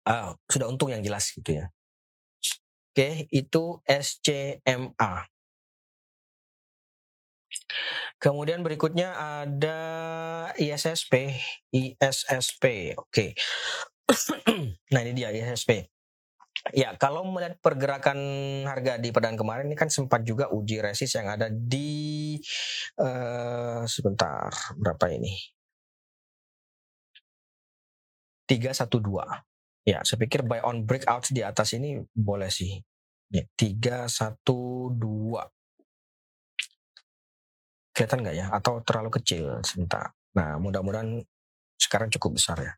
Uh, 0.08 0.32
sudah 0.48 0.72
untung 0.72 0.94
yang 0.94 1.04
jelas 1.04 1.34
gitu 1.34 1.58
ya. 1.58 1.68
Oke, 2.94 3.30
itu 3.30 3.64
SCMA. 3.86 5.30
Kemudian 8.18 8.66
berikutnya 8.66 9.14
ada 9.14 9.80
ISSP, 10.58 11.38
ISSP. 11.70 12.98
Oke. 12.98 13.38
nah, 14.94 15.02
ini 15.06 15.14
dia 15.14 15.30
ISSP. 15.30 15.86
Ya, 16.74 16.98
kalau 16.98 17.22
melihat 17.30 17.62
pergerakan 17.62 18.18
harga 18.66 18.98
di 18.98 19.14
perdagangan 19.14 19.40
kemarin 19.40 19.66
ini 19.70 19.78
kan 19.78 19.94
sempat 19.94 20.26
juga 20.26 20.50
uji 20.50 20.82
resist 20.82 21.14
yang 21.14 21.30
ada 21.30 21.48
di 21.54 22.36
uh, 22.98 23.86
sebentar 23.86 24.50
berapa 24.76 25.06
ini? 25.14 25.38
312. 28.50 29.48
Ya, 29.88 30.04
saya 30.04 30.20
pikir 30.20 30.44
buy 30.44 30.60
on 30.66 30.84
breakout 30.84 31.30
di 31.32 31.46
atas 31.46 31.78
ini 31.78 32.02
boleh 32.12 32.50
sih. 32.50 32.82
Ya, 33.32 33.44
tiga 33.56 34.08
satu 34.08 34.90
dua. 34.92 35.48
Kelihatan 37.98 38.22
nggak 38.22 38.36
ya? 38.38 38.46
Atau 38.54 38.86
terlalu 38.86 39.18
kecil 39.18 39.58
sebentar. 39.66 40.14
Nah, 40.38 40.62
mudah-mudahan 40.62 41.18
sekarang 41.82 42.14
cukup 42.14 42.38
besar 42.38 42.62
ya. 42.62 42.74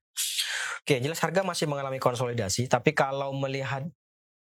Oke, 0.80 1.04
jelas 1.04 1.20
harga 1.20 1.44
masih 1.44 1.68
mengalami 1.68 2.00
konsolidasi, 2.00 2.72
tapi 2.72 2.96
kalau 2.96 3.36
melihat 3.36 3.84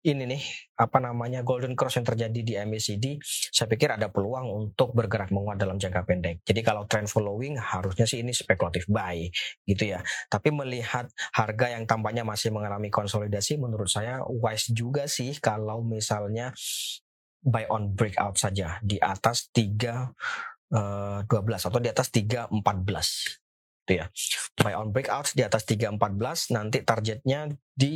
ini 0.05 0.37
nih 0.37 0.43
apa 0.77 1.01
namanya 1.01 1.41
golden 1.41 1.73
cross 1.73 1.97
yang 1.97 2.05
terjadi 2.05 2.39
di 2.45 2.53
MACD 2.61 3.17
saya 3.25 3.65
pikir 3.65 3.89
ada 3.89 4.13
peluang 4.13 4.45
untuk 4.45 4.93
bergerak 4.93 5.33
menguat 5.33 5.57
dalam 5.57 5.81
jangka 5.81 6.05
pendek 6.05 6.45
jadi 6.45 6.61
kalau 6.61 6.85
trend 6.85 7.09
following 7.09 7.57
harusnya 7.57 8.05
sih 8.05 8.21
ini 8.21 8.29
spekulatif 8.29 8.85
buy 8.85 9.25
gitu 9.65 9.97
ya 9.97 10.05
tapi 10.29 10.53
melihat 10.53 11.09
harga 11.33 11.73
yang 11.73 11.89
tampaknya 11.89 12.21
masih 12.21 12.53
mengalami 12.53 12.93
konsolidasi 12.93 13.57
menurut 13.57 13.89
saya 13.89 14.21
wise 14.29 14.69
juga 14.77 15.09
sih 15.09 15.33
kalau 15.41 15.81
misalnya 15.81 16.53
buy 17.41 17.65
on 17.73 17.97
breakout 17.97 18.37
saja 18.37 18.77
di 18.85 19.01
atas 19.01 19.49
3 19.49 20.53
uh, 20.73 21.21
12 21.27 21.67
atau 21.69 21.79
di 21.83 21.89
atas 21.91 22.09
314 22.09 22.49
gitu 23.85 23.93
ya. 24.01 24.05
Buy 24.57 24.73
on 24.73 24.89
breakout 24.89 25.29
di 25.37 25.45
atas 25.45 25.61
314 25.69 26.57
nanti 26.57 26.81
targetnya 26.81 27.53
di 27.77 27.95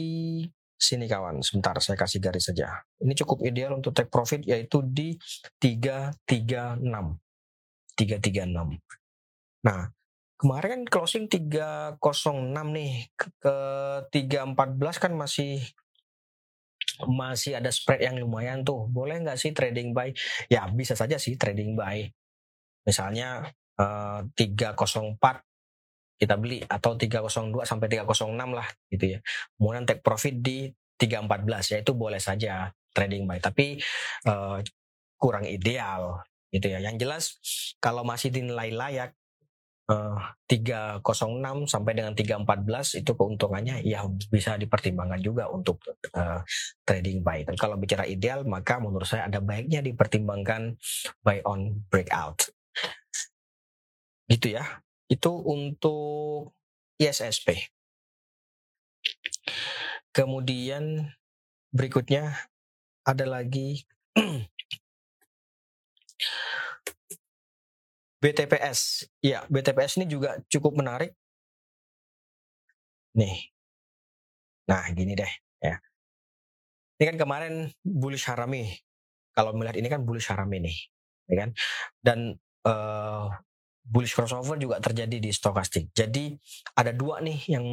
Sini 0.79 1.11
kawan, 1.11 1.43
sebentar 1.43 1.75
saya 1.83 1.99
kasih 1.99 2.23
garis 2.23 2.47
saja. 2.47 2.71
Ini 3.03 3.11
cukup 3.11 3.43
ideal 3.43 3.75
untuk 3.75 3.91
take 3.91 4.07
profit 4.07 4.47
yaitu 4.47 4.79
di 4.79 5.19
336. 5.59 6.79
336. 7.99 8.79
Nah, 9.67 9.91
kemarin 10.39 10.69
kan 10.71 10.81
closing 10.87 11.27
306 11.27 11.99
nih 12.71 13.11
ke 13.11 13.55
314 14.07 15.03
kan 15.03 15.11
masih 15.19 15.59
masih 17.11 17.59
ada 17.59 17.75
spread 17.75 17.99
yang 17.99 18.15
lumayan 18.15 18.63
tuh. 18.63 18.87
Boleh 18.87 19.19
nggak 19.19 19.35
sih 19.35 19.51
trading 19.51 19.91
buy? 19.91 20.15
Ya 20.47 20.63
bisa 20.71 20.95
saja 20.95 21.19
sih 21.19 21.35
trading 21.35 21.75
buy. 21.75 22.07
Misalnya 22.89 23.45
eh, 23.77 24.19
304 24.33 25.45
kita 26.19 26.35
beli 26.35 26.59
atau 26.67 26.99
302 26.99 27.63
sampai 27.63 27.87
306 27.87 28.35
lah 28.51 28.67
gitu 28.91 29.05
ya. 29.15 29.19
Kemudian 29.55 29.87
take 29.87 30.03
profit 30.03 30.35
di 30.35 30.67
314 30.99 31.71
ya 31.71 31.77
itu 31.79 31.95
boleh 31.95 32.19
saja 32.19 32.67
trading 32.91 33.23
buy 33.23 33.39
tapi 33.39 33.79
uh, 34.27 34.59
kurang 35.15 35.47
ideal 35.47 36.19
gitu 36.51 36.67
ya. 36.67 36.83
Yang 36.83 36.95
jelas 36.99 37.23
kalau 37.79 38.03
masih 38.03 38.35
dinilai 38.35 38.75
layak 38.75 39.15
uh, 39.87 40.19
eh, 40.51 40.59
306 40.59 41.71
sampai 41.71 41.93
dengan 41.95 42.11
314 42.11 42.99
itu 42.99 43.11
keuntungannya 43.15 43.79
ya 43.87 44.03
bisa 44.27 44.59
dipertimbangkan 44.59 45.23
juga 45.23 45.47
untuk 45.47 45.79
uh, 46.19 46.43
trading 46.83 47.23
buy. 47.23 47.47
Dan 47.47 47.55
kalau 47.55 47.79
bicara 47.79 48.03
ideal 48.03 48.43
maka 48.43 48.75
menurut 48.83 49.07
saya 49.07 49.31
ada 49.31 49.39
baiknya 49.39 49.79
dipertimbangkan 49.79 50.75
buy 51.23 51.39
on 51.47 51.79
breakout. 51.87 52.51
Gitu 54.29 54.53
ya 54.53 54.63
itu 55.09 55.31
untuk 55.33 56.53
ISSP. 57.01 57.73
Kemudian 60.13 61.09
berikutnya 61.73 62.37
ada 63.03 63.25
lagi 63.25 63.81
BTPS. 68.21 69.09
Ya, 69.25 69.47
BTPS 69.49 69.97
ini 69.97 70.05
juga 70.05 70.37
cukup 70.51 70.77
menarik. 70.77 71.17
Nih. 73.17 73.49
Nah, 74.69 74.85
gini 74.93 75.17
deh 75.17 75.33
ya. 75.63 75.81
Ini 76.99 77.15
kan 77.15 77.17
kemarin 77.17 77.73
bullish 77.81 78.29
harami. 78.29 78.77
Kalau 79.33 79.55
melihat 79.55 79.79
ini 79.79 79.87
kan 79.87 80.03
bullish 80.03 80.27
harami 80.27 80.59
nih, 80.59 80.77
ya 81.31 81.35
kan? 81.47 81.49
Dan 82.03 82.35
uh, 82.67 83.31
bullish 83.83 84.13
crossover 84.13 84.59
juga 84.61 84.77
terjadi 84.77 85.17
di 85.17 85.31
stokastik. 85.33 85.89
Jadi 85.95 86.35
ada 86.77 86.93
dua 86.93 87.19
nih 87.23 87.39
yang 87.49 87.65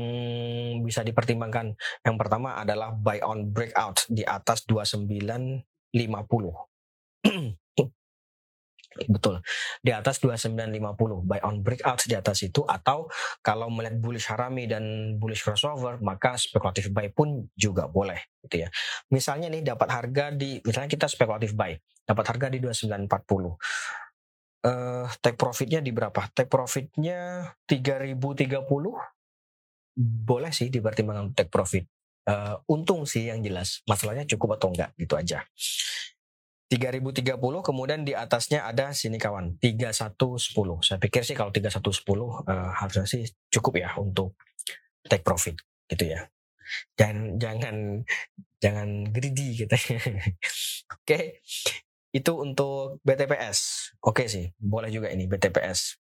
bisa 0.81 1.05
dipertimbangkan. 1.05 1.77
Yang 2.03 2.16
pertama 2.16 2.57
adalah 2.57 2.95
buy 2.97 3.21
on 3.23 3.53
breakout 3.53 4.09
di 4.09 4.25
atas 4.25 4.64
2950. 4.64 5.62
Betul. 9.05 9.45
Di 9.85 9.92
atas 9.92 10.25
2950 10.25 11.29
buy 11.29 11.40
on 11.45 11.61
breakout 11.61 12.01
di 12.09 12.16
atas 12.16 12.40
itu 12.40 12.64
atau 12.64 13.05
kalau 13.45 13.69
melihat 13.69 14.01
bullish 14.01 14.33
harami 14.33 14.64
dan 14.64 15.16
bullish 15.21 15.45
crossover 15.45 16.01
maka 16.01 16.40
spekulatif 16.40 16.88
buy 16.88 17.12
pun 17.12 17.45
juga 17.53 17.85
boleh 17.92 18.16
gitu 18.49 18.64
ya. 18.64 18.69
Misalnya 19.12 19.53
nih 19.53 19.61
dapat 19.61 19.92
harga 19.92 20.33
di 20.33 20.64
misalnya 20.64 20.88
kita 20.88 21.12
spekulatif 21.12 21.53
buy, 21.53 21.77
dapat 22.09 22.25
harga 22.25 22.47
di 22.49 22.59
2940 22.64 24.06
uh, 24.67 25.07
take 25.23 25.39
profitnya 25.39 25.79
di 25.79 25.95
berapa? 25.95 26.27
Take 26.35 26.51
profitnya 26.51 27.55
3030 27.71 28.67
boleh 30.27 30.53
sih 30.53 30.69
dipertimbangkan 30.69 31.33
take 31.33 31.49
profit. 31.49 31.87
Uh, 32.27 32.59
untung 32.67 33.07
sih 33.07 33.31
yang 33.31 33.39
jelas. 33.41 33.87
Masalahnya 33.87 34.27
cukup 34.27 34.59
atau 34.59 34.75
enggak 34.75 34.91
gitu 34.99 35.15
aja. 35.15 35.47
3030 36.67 37.39
kemudian 37.63 38.03
di 38.03 38.11
atasnya 38.11 38.67
ada 38.67 38.91
sini 38.91 39.23
kawan 39.23 39.55
3110 39.63 40.19
saya 40.83 40.99
pikir 40.99 41.23
sih 41.23 41.39
kalau 41.39 41.55
3110 41.55 41.87
uh, 41.87 42.75
harusnya 42.75 43.07
sih 43.07 43.23
cukup 43.55 43.79
ya 43.79 43.95
untuk 44.03 44.35
take 45.07 45.23
profit 45.23 45.55
gitu 45.87 46.11
ya 46.11 46.27
jangan 46.99 47.39
jangan 47.39 47.77
jangan 48.59 48.89
greedy 49.15 49.63
gitu 49.63 49.71
oke 49.79 51.07
okay. 51.07 51.39
Itu 52.14 52.33
untuk 52.37 53.03
BTPS 53.03 53.90
oke 54.03 54.23
okay 54.23 54.27
sih 54.27 54.47
boleh 54.59 54.90
juga 54.92 55.11
ini 55.11 55.27
BTPS 55.27 55.99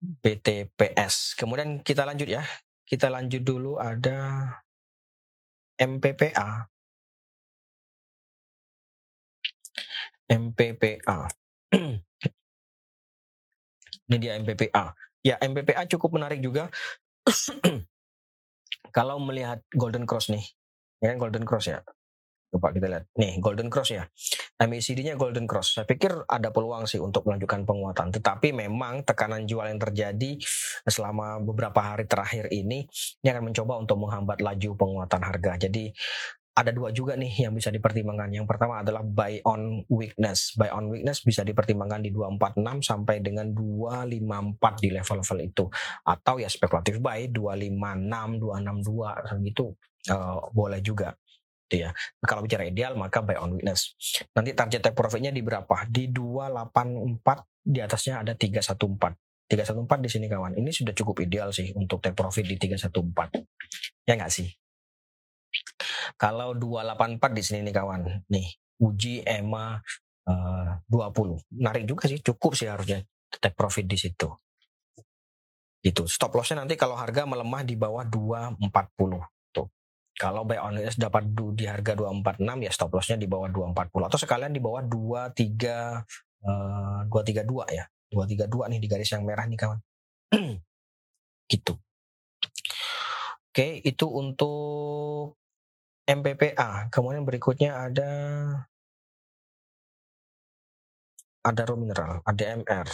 BTPS 0.00 1.38
kemudian 1.38 1.84
kita 1.84 2.02
lanjut 2.02 2.26
ya 2.26 2.42
kita 2.88 3.06
lanjut 3.12 3.42
dulu 3.44 3.78
ada 3.78 4.50
MPPA 5.78 6.70
MPPA. 10.30 11.18
Ini 14.06 14.16
dia 14.22 14.38
MPPA. 14.38 14.94
Ya, 15.26 15.34
MPPA 15.42 15.90
cukup 15.90 16.14
menarik 16.14 16.38
juga. 16.38 16.70
Kalau 18.96 19.18
melihat 19.18 19.62
Golden 19.74 20.06
Cross 20.06 20.30
nih, 20.30 20.42
ya 21.02 21.14
kan 21.14 21.18
Golden 21.18 21.42
Cross 21.46 21.66
ya. 21.70 21.82
Coba 22.50 22.74
kita 22.74 22.90
lihat. 22.90 23.06
Nih, 23.14 23.38
Golden 23.38 23.70
Cross 23.70 23.94
ya. 23.94 24.04
MACD-nya 24.58 25.14
Golden 25.14 25.46
Cross. 25.46 25.78
Saya 25.78 25.86
pikir 25.86 26.26
ada 26.26 26.50
peluang 26.50 26.84
sih 26.84 26.98
untuk 26.98 27.22
melanjutkan 27.30 27.62
penguatan. 27.62 28.10
Tetapi 28.10 28.50
memang 28.50 29.06
tekanan 29.06 29.46
jual 29.46 29.70
yang 29.70 29.78
terjadi 29.78 30.34
selama 30.82 31.38
beberapa 31.40 31.78
hari 31.78 32.10
terakhir 32.10 32.50
ini, 32.50 32.90
ini 33.22 33.28
akan 33.30 33.54
mencoba 33.54 33.78
untuk 33.78 34.02
menghambat 34.02 34.42
laju 34.42 34.70
penguatan 34.74 35.22
harga. 35.22 35.52
Jadi 35.70 35.94
ada 36.50 36.74
dua 36.74 36.90
juga 36.90 37.14
nih 37.14 37.46
yang 37.46 37.54
bisa 37.54 37.70
dipertimbangkan. 37.70 38.34
Yang 38.34 38.46
pertama 38.50 38.82
adalah 38.82 39.00
buy 39.06 39.40
on 39.46 39.86
weakness. 39.88 40.52
Buy 40.58 40.68
on 40.74 40.90
weakness 40.90 41.22
bisa 41.22 41.46
dipertimbangkan 41.46 42.04
di 42.04 42.10
246 42.10 42.84
sampai 42.84 43.22
dengan 43.22 43.54
254 43.54 44.82
di 44.82 44.88
level-level 44.90 45.38
itu. 45.40 45.64
Atau 46.04 46.42
ya 46.42 46.50
spekulatif 46.50 46.98
buy 46.98 47.30
256, 47.30 48.42
262 48.42 49.46
gitu 49.46 49.64
uh, 50.12 50.50
boleh 50.50 50.80
juga. 50.82 51.14
Gitu 51.70 51.86
ya. 51.86 51.94
Kalau 52.26 52.42
bicara 52.42 52.66
ideal 52.66 52.98
maka 52.98 53.22
buy 53.22 53.38
on 53.38 53.54
weakness. 53.54 53.94
Nanti 54.34 54.58
target 54.58 54.82
take 54.82 54.98
profitnya 54.98 55.30
di 55.30 55.38
berapa? 55.38 55.86
Di 55.86 56.10
284 56.10 57.22
di 57.62 57.78
atasnya 57.78 58.26
ada 58.26 58.34
314. 58.34 59.14
314 59.46 60.02
di 60.02 60.10
sini 60.10 60.26
kawan. 60.26 60.58
Ini 60.58 60.70
sudah 60.74 60.90
cukup 60.90 61.22
ideal 61.22 61.54
sih 61.54 61.70
untuk 61.78 62.02
take 62.02 62.18
profit 62.18 62.42
di 62.42 62.58
314. 62.58 63.38
Ya 64.02 64.18
nggak 64.18 64.34
sih? 64.34 64.50
Kalau 66.18 66.58
284 66.58 67.38
di 67.38 67.42
sini 67.46 67.58
nih 67.70 67.74
kawan, 67.74 68.02
nih 68.26 68.46
uji 68.82 69.22
EMA 69.22 69.78
uh, 70.26 70.70
20. 70.90 71.54
Menarik 71.54 71.86
juga 71.86 72.10
sih, 72.10 72.18
cukup 72.18 72.58
sih 72.58 72.66
harusnya 72.66 73.02
take 73.38 73.54
profit 73.54 73.86
di 73.86 73.94
situ. 73.94 74.26
Itu 75.80 76.04
stop 76.10 76.34
lossnya 76.34 76.66
nanti 76.66 76.74
kalau 76.74 76.98
harga 76.98 77.24
melemah 77.24 77.62
di 77.62 77.78
bawah 77.78 78.02
240 78.02 78.58
tuh. 78.98 79.24
Kalau 80.20 80.44
buy 80.44 80.60
on 80.60 80.76
dapat 80.76 81.32
di 81.56 81.64
harga 81.64 81.96
246 81.96 82.44
ya 82.60 82.70
stop 82.76 82.92
lossnya 82.92 83.16
di 83.16 83.24
bawah 83.24 83.48
240 83.48 84.04
atau 84.04 84.18
sekalian 84.20 84.52
di 84.52 84.60
bawah 84.60 84.84
23 84.84 86.44
uh, 86.44 87.08
232 87.08 87.72
ya. 87.72 87.88
232 88.12 88.70
nih 88.76 88.80
di 88.84 88.88
garis 88.90 89.08
yang 89.16 89.24
merah 89.24 89.48
nih 89.48 89.56
kawan. 89.56 89.80
gitu. 91.52 91.72
Oke, 93.48 93.80
itu 93.80 94.06
untuk 94.12 95.40
MPPA. 96.04 96.92
Kemudian 96.92 97.24
berikutnya 97.24 97.88
ada 97.88 98.12
ada 101.40 101.62
mineral, 101.72 102.20
ADMR. 102.28 102.88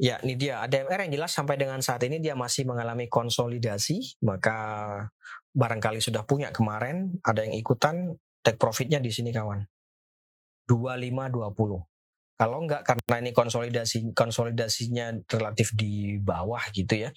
Ya, 0.00 0.16
ini 0.24 0.40
dia 0.40 0.64
ADMR 0.64 1.04
yang 1.04 1.20
jelas 1.20 1.36
sampai 1.36 1.60
dengan 1.60 1.84
saat 1.84 2.00
ini 2.08 2.16
dia 2.16 2.32
masih 2.32 2.64
mengalami 2.64 3.12
konsolidasi, 3.12 4.24
maka 4.24 4.56
barangkali 5.52 6.00
sudah 6.00 6.24
punya 6.24 6.48
kemarin, 6.48 7.20
ada 7.20 7.44
yang 7.44 7.52
ikutan 7.52 8.16
take 8.40 8.56
profitnya 8.56 8.98
di 8.98 9.12
sini 9.12 9.30
kawan. 9.30 9.60
2520. 10.64 11.84
Kalau 12.40 12.58
enggak 12.64 12.82
karena 12.82 13.16
ini 13.22 13.30
konsolidasi 13.36 14.16
konsolidasinya 14.16 15.14
relatif 15.28 15.76
di 15.76 16.16
bawah 16.18 16.64
gitu 16.72 17.06
ya. 17.06 17.10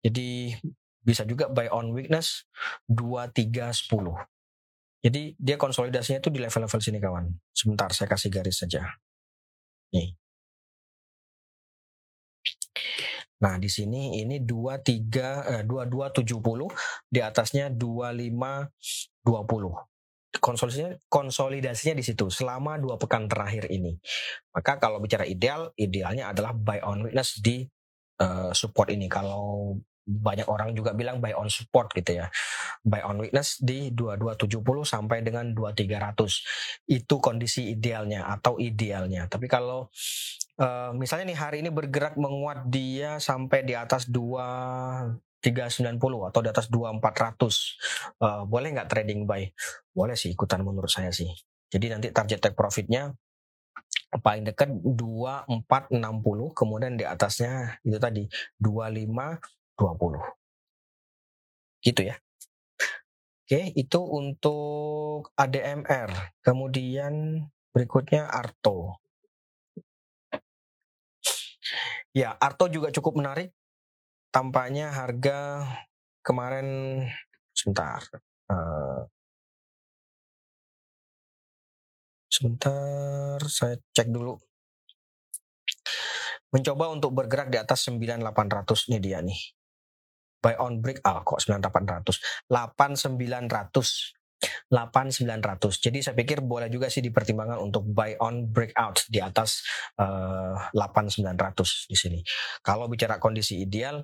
Jadi 0.00 0.54
bisa 1.02 1.26
juga 1.26 1.50
buy 1.50 1.68
on 1.68 1.90
weakness 1.92 2.46
2310. 2.88 3.90
Jadi 5.00 5.34
dia 5.36 5.56
konsolidasinya 5.56 6.20
itu 6.20 6.30
di 6.30 6.40
level-level 6.40 6.80
sini 6.80 7.00
kawan. 7.00 7.28
Sebentar 7.52 7.90
saya 7.92 8.08
kasih 8.08 8.30
garis 8.30 8.62
saja. 8.62 8.84
Nih. 9.92 10.19
Nah, 13.40 13.56
di 13.56 13.72
sini 13.72 14.20
ini 14.20 14.44
23 14.44 15.60
eh, 15.60 15.64
2270, 15.64 16.68
di 17.08 17.20
atasnya 17.24 17.72
2520. 17.72 19.88
Konsolidasinya 20.30 20.94
konsolidasinya 21.10 21.98
di 21.98 22.06
situ 22.06 22.30
selama 22.30 22.78
dua 22.78 22.94
pekan 22.94 23.26
terakhir 23.26 23.66
ini. 23.66 23.98
Maka 24.54 24.78
kalau 24.78 25.02
bicara 25.02 25.26
ideal, 25.26 25.74
idealnya 25.74 26.30
adalah 26.30 26.54
buy 26.54 26.78
on 26.86 27.02
weakness 27.02 27.42
di 27.42 27.66
uh, 28.22 28.54
support 28.54 28.94
ini. 28.94 29.10
Kalau 29.10 29.74
banyak 30.10 30.50
orang 30.50 30.74
juga 30.74 30.90
bilang 30.90 31.22
buy 31.22 31.30
on 31.38 31.46
support 31.46 31.94
gitu 31.94 32.18
ya. 32.18 32.26
Buy 32.82 33.06
on 33.06 33.22
weakness 33.22 33.62
di 33.62 33.94
2270 33.94 34.58
sampai 34.82 35.22
dengan 35.22 35.54
2300. 35.54 36.90
Itu 36.90 37.22
kondisi 37.22 37.70
idealnya 37.70 38.26
atau 38.26 38.58
idealnya. 38.58 39.30
Tapi 39.30 39.46
kalau 39.46 39.86
uh, 40.58 40.90
misalnya 40.92 41.30
nih 41.30 41.38
hari 41.38 41.56
ini 41.62 41.70
bergerak 41.70 42.18
menguat 42.18 42.66
dia 42.66 43.22
sampai 43.22 43.62
di 43.62 43.78
atas 43.78 44.10
2 44.10 45.30
390 45.40 45.96
atau 45.96 46.40
di 46.44 46.48
atas 46.52 46.68
2400 46.68 48.20
uh, 48.20 48.44
boleh 48.44 48.68
nggak 48.76 48.92
trading 48.92 49.24
buy 49.24 49.48
boleh 49.88 50.12
sih 50.12 50.36
ikutan 50.36 50.60
menurut 50.60 50.92
saya 50.92 51.08
sih 51.08 51.32
jadi 51.72 51.96
nanti 51.96 52.12
target 52.12 52.44
take 52.44 52.52
profitnya 52.52 53.16
paling 54.20 54.42
dekat 54.42 54.68
2460 54.68 55.56
kemudian 56.52 56.98
di 56.98 57.08
atasnya 57.08 57.80
itu 57.86 57.96
tadi 57.96 58.26
25 58.60 59.06
20. 59.08 59.59
Gitu 61.80 62.12
ya. 62.12 62.16
Oke, 63.50 63.72
itu 63.74 64.00
untuk 64.04 65.34
ADMR. 65.34 66.38
Kemudian 66.38 67.42
berikutnya 67.74 68.30
Arto. 68.30 69.02
Ya, 72.14 72.36
Arto 72.38 72.70
juga 72.70 72.94
cukup 72.94 73.18
menarik. 73.18 73.50
Tampaknya 74.30 74.94
harga 74.94 75.66
kemarin 76.22 77.02
sebentar. 77.50 78.06
Uh, 78.46 79.10
sebentar, 82.30 83.42
saya 83.50 83.74
cek 83.90 84.14
dulu. 84.14 84.38
Mencoba 86.54 86.94
untuk 86.94 87.14
bergerak 87.18 87.50
di 87.50 87.58
atas 87.58 87.82
9800 87.90 88.90
nih 88.94 89.02
dia 89.02 89.18
nih 89.22 89.38
buy 90.40 90.56
on 90.58 90.80
break 90.80 91.04
ah 91.04 91.20
kok 91.22 91.44
9800 91.44 92.48
8900 92.48 94.18
8900. 94.72 95.84
Jadi 95.84 95.98
saya 96.00 96.16
pikir 96.16 96.40
boleh 96.40 96.72
juga 96.72 96.88
sih 96.88 97.04
dipertimbangkan 97.04 97.60
untuk 97.60 97.84
buy 97.92 98.16
on 98.24 98.48
breakout 98.48 99.04
di 99.12 99.20
atas 99.20 99.60
uh, 100.00 100.56
eh, 100.56 100.80
8900 100.80 101.92
di 101.92 101.96
sini. 101.96 102.18
Kalau 102.64 102.88
bicara 102.88 103.20
kondisi 103.20 103.60
ideal, 103.60 104.00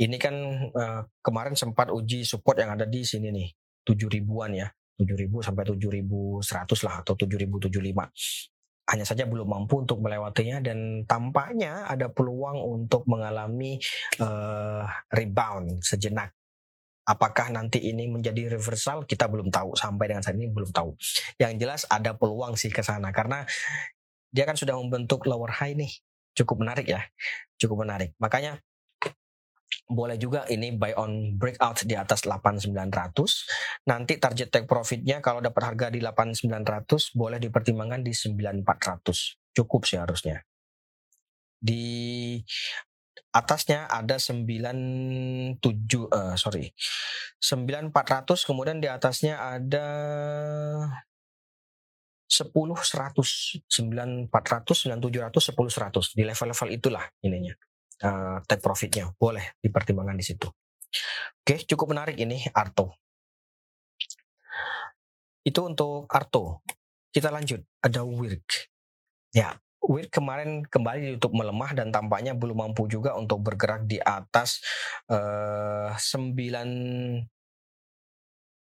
ini 0.00 0.16
kan 0.16 0.34
uh, 0.72 1.04
kemarin 1.20 1.52
sempat 1.52 1.92
uji 1.92 2.24
support 2.24 2.56
yang 2.56 2.72
ada 2.72 2.88
di 2.88 3.04
sini 3.04 3.28
nih, 3.28 3.48
7 3.84 4.08
ribuan 4.08 4.56
ya. 4.56 4.68
7000 4.96 5.44
sampai 5.44 5.68
7100 5.76 6.40
lah 6.88 7.04
atau 7.04 7.12
7075 7.20 8.55
hanya 8.86 9.02
saja 9.02 9.26
belum 9.26 9.50
mampu 9.50 9.82
untuk 9.82 9.98
melewatinya 9.98 10.62
dan 10.62 11.02
tampaknya 11.10 11.90
ada 11.90 12.06
peluang 12.06 12.62
untuk 12.62 13.02
mengalami 13.10 13.82
uh, 14.22 14.86
rebound 15.10 15.82
sejenak. 15.82 16.30
Apakah 17.06 17.54
nanti 17.54 17.82
ini 17.82 18.10
menjadi 18.10 18.50
reversal 18.58 19.06
kita 19.06 19.30
belum 19.30 19.50
tahu 19.50 19.78
sampai 19.78 20.10
dengan 20.10 20.22
saat 20.22 20.38
ini 20.38 20.50
belum 20.50 20.70
tahu. 20.70 20.94
Yang 21.38 21.52
jelas 21.62 21.82
ada 21.86 22.14
peluang 22.14 22.58
sih 22.58 22.70
ke 22.70 22.82
sana 22.82 23.14
karena 23.14 23.46
dia 24.30 24.42
kan 24.46 24.58
sudah 24.58 24.74
membentuk 24.78 25.26
lower 25.26 25.50
high 25.50 25.74
nih. 25.74 25.90
Cukup 26.34 26.62
menarik 26.62 26.86
ya. 26.86 27.02
Cukup 27.58 27.86
menarik. 27.86 28.14
Makanya 28.18 28.58
boleh 29.86 30.18
juga 30.18 30.46
ini 30.50 30.74
buy 30.74 30.94
on 30.98 31.38
breakout 31.38 31.86
di 31.86 31.94
atas 31.94 32.26
8900 32.26 33.86
nanti 33.86 34.18
target 34.18 34.50
take 34.50 34.66
profitnya 34.66 35.22
kalau 35.22 35.38
dapat 35.38 35.74
harga 35.74 35.86
di 35.90 36.02
8900 36.02 37.14
boleh 37.14 37.38
dipertimbangkan 37.38 38.02
di 38.02 38.10
9400 38.14 39.54
cukup 39.56 39.82
sih 39.86 39.98
harusnya. 39.98 40.42
Di 41.56 42.36
atasnya 43.32 43.88
ada 43.88 44.20
97 44.20 45.56
uh, 45.56 46.08
eh, 46.12 46.34
sorry. 46.36 46.64
9400 47.40 48.46
kemudian 48.46 48.78
di 48.82 48.88
atasnya 48.90 49.38
ada 49.38 49.88
10 52.26 52.50
100 52.50 53.70
9400 53.70 54.28
9700 54.28 55.54
10 55.54 56.10
100 56.10 56.18
di 56.18 56.22
level-level 56.26 56.68
itulah 56.74 57.04
ininya 57.22 57.54
uh, 58.02 58.42
take 58.44 58.60
profitnya. 58.60 59.12
Boleh 59.16 59.56
dipertimbangkan 59.62 60.16
di 60.18 60.24
situ. 60.26 60.48
Oke 61.40 61.62
cukup 61.64 61.96
menarik 61.96 62.16
ini 62.18 62.42
Arto. 62.52 62.92
Itu 65.46 65.64
untuk 65.64 66.10
Arto. 66.10 66.66
Kita 67.14 67.30
lanjut. 67.30 67.62
Ada 67.80 68.02
Wirk. 68.02 68.68
Ya 69.32 69.56
WIRD 69.86 70.10
kemarin 70.10 70.50
kembali 70.66 71.14
ditutup 71.14 71.32
melemah 71.38 71.70
dan 71.72 71.94
tampaknya 71.94 72.34
belum 72.34 72.58
mampu 72.66 72.90
juga 72.90 73.14
untuk 73.14 73.46
bergerak 73.46 73.86
di 73.86 74.02
atas 74.02 74.58
uh, 75.08 75.94
9 75.94 77.22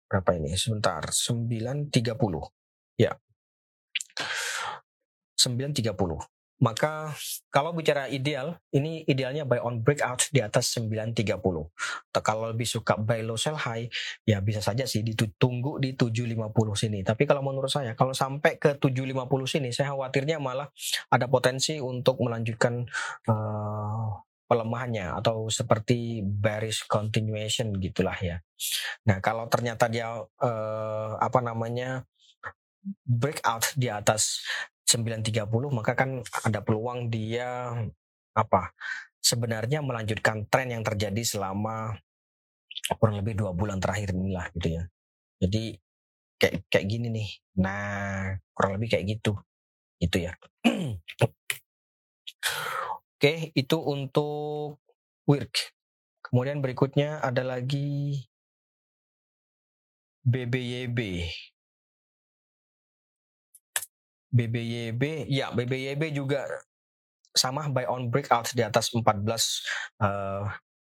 berapa 0.09 0.29
ini? 0.37 0.57
Sebentar, 0.57 1.01
9.30. 1.09 1.93
Ya. 2.97 3.13
9.30 5.37 6.38
maka 6.59 7.15
kalau 7.47 7.71
bicara 7.71 8.11
ideal, 8.11 8.59
ini 8.75 9.07
idealnya 9.07 9.47
buy 9.47 9.63
on 9.63 9.79
breakout 9.79 10.27
di 10.35 10.43
atas 10.43 10.75
930. 10.75 11.31
Kalau 12.19 12.43
lebih 12.51 12.67
suka 12.67 12.99
buy 12.99 13.23
low 13.23 13.39
sell 13.39 13.55
high, 13.55 13.87
ya 14.27 14.43
bisa 14.43 14.59
saja 14.59 14.83
sih 14.83 14.99
ditunggu 14.99 15.79
di 15.79 15.95
750 15.95 16.75
sini. 16.75 16.99
Tapi 17.07 17.23
kalau 17.23 17.39
menurut 17.39 17.71
saya, 17.71 17.95
kalau 17.95 18.11
sampai 18.11 18.59
ke 18.59 18.75
750 18.75 19.47
sini, 19.47 19.71
saya 19.71 19.95
khawatirnya 19.95 20.43
malah 20.43 20.67
ada 21.07 21.31
potensi 21.31 21.79
untuk 21.79 22.19
melanjutkan 22.19 22.83
uh, 23.31 24.19
pelemahannya 24.49 25.15
atau 25.15 25.47
seperti 25.47 26.25
bearish 26.25 26.89
continuation 26.89 27.71
gitulah 27.79 28.17
ya. 28.17 28.41
Nah 29.05 29.21
kalau 29.21 29.45
ternyata 29.45 29.85
dia 29.87 30.09
uh, 30.17 31.11
apa 31.21 31.39
namanya 31.39 32.03
breakout 33.05 33.77
di 33.77 33.93
atas 33.93 34.41
9.30 34.89 35.45
maka 35.69 35.93
kan 35.93 36.25
ada 36.41 36.65
peluang 36.65 37.13
dia 37.13 37.77
apa 38.33 38.73
sebenarnya 39.21 39.85
melanjutkan 39.85 40.49
tren 40.49 40.73
yang 40.73 40.81
terjadi 40.81 41.21
selama 41.21 41.93
kurang 42.97 43.21
lebih 43.21 43.37
dua 43.37 43.53
bulan 43.53 43.77
terakhir 43.77 44.17
inilah 44.17 44.49
gitu 44.57 44.81
ya. 44.81 44.83
Jadi 45.45 45.77
kayak 46.41 46.65
kayak 46.73 46.85
gini 46.89 47.07
nih. 47.13 47.29
Nah 47.61 48.33
kurang 48.57 48.81
lebih 48.81 48.97
kayak 48.97 49.05
gitu. 49.19 49.37
Itu 50.01 50.17
ya. 50.25 50.33
Oke 53.19 53.53
itu 53.53 53.77
untuk 53.77 54.79
work 55.29 55.53
kemudian 56.23 56.63
berikutnya 56.63 57.19
ada 57.19 57.43
lagi 57.43 58.25
BBYB 60.23 61.27
BBYB, 64.29 65.25
ya 65.29 65.49
BBYB 65.49 66.13
juga 66.13 66.45
sama 67.33 67.69
buy 67.69 67.85
on 67.85 68.09
breakout 68.09 68.53
di 68.53 68.61
atas 68.65 68.93
14 68.93 69.03
uh, 70.01 70.45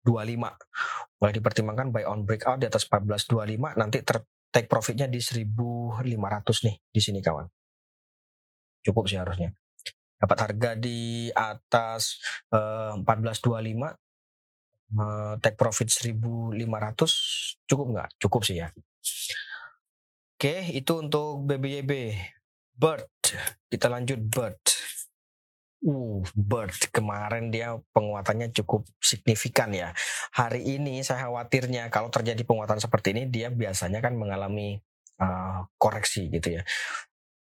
25. 0.04 1.18
Boleh 1.18 1.34
dipertimbangkan 1.34 1.88
buy 1.90 2.04
on 2.06 2.22
breakout 2.22 2.62
di 2.62 2.66
atas 2.70 2.86
14.25 2.86 3.80
nanti 3.80 4.00
ter 4.06 4.22
take 4.54 4.70
profitnya 4.70 5.10
di 5.10 5.18
1.500 5.18 6.06
nih 6.64 6.76
di 6.88 7.00
sini 7.02 7.20
kawan. 7.20 7.44
Cukup 8.86 9.10
sih 9.10 9.18
harusnya. 9.18 9.50
Dapat 10.16 10.38
harga 10.48 10.70
di 10.78 11.28
atas 11.34 12.22
uh, 12.54 12.96
14.25 13.04 13.36
uh, 14.96 15.34
take 15.42 15.58
profit 15.58 15.88
1.500 15.90 16.56
cukup 17.68 17.86
nggak? 17.92 18.08
Cukup 18.22 18.40
sih 18.46 18.62
ya. 18.62 18.70
Oke, 20.36 20.68
itu 20.72 20.92
untuk 21.00 21.48
BBYB. 21.48 21.92
Bird. 22.76 23.08
Kita 23.66 23.86
lanjut 23.90 24.20
Bird. 24.22 24.62
Uh, 25.86 26.24
Bird 26.34 26.74
kemarin 26.90 27.52
dia 27.52 27.78
penguatannya 27.94 28.50
cukup 28.50 28.86
signifikan 28.98 29.70
ya. 29.74 29.92
Hari 30.34 30.62
ini 30.64 31.02
saya 31.02 31.28
khawatirnya 31.28 31.88
kalau 31.92 32.10
terjadi 32.10 32.42
penguatan 32.42 32.80
seperti 32.82 33.14
ini 33.14 33.28
dia 33.30 33.52
biasanya 33.52 34.02
kan 34.02 34.16
mengalami 34.16 34.80
uh, 35.20 35.66
koreksi 35.78 36.28
gitu 36.32 36.60
ya. 36.60 36.62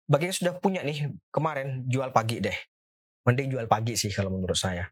Bagi 0.09 0.33
yang 0.33 0.37
sudah 0.37 0.55
punya 0.57 0.81
nih 0.81 1.13
kemarin 1.29 1.85
jual 1.85 2.11
pagi 2.15 2.41
deh. 2.41 2.57
Mending 3.29 3.53
jual 3.53 3.67
pagi 3.69 3.93
sih 3.93 4.09
kalau 4.09 4.33
menurut 4.33 4.57
saya. 4.57 4.89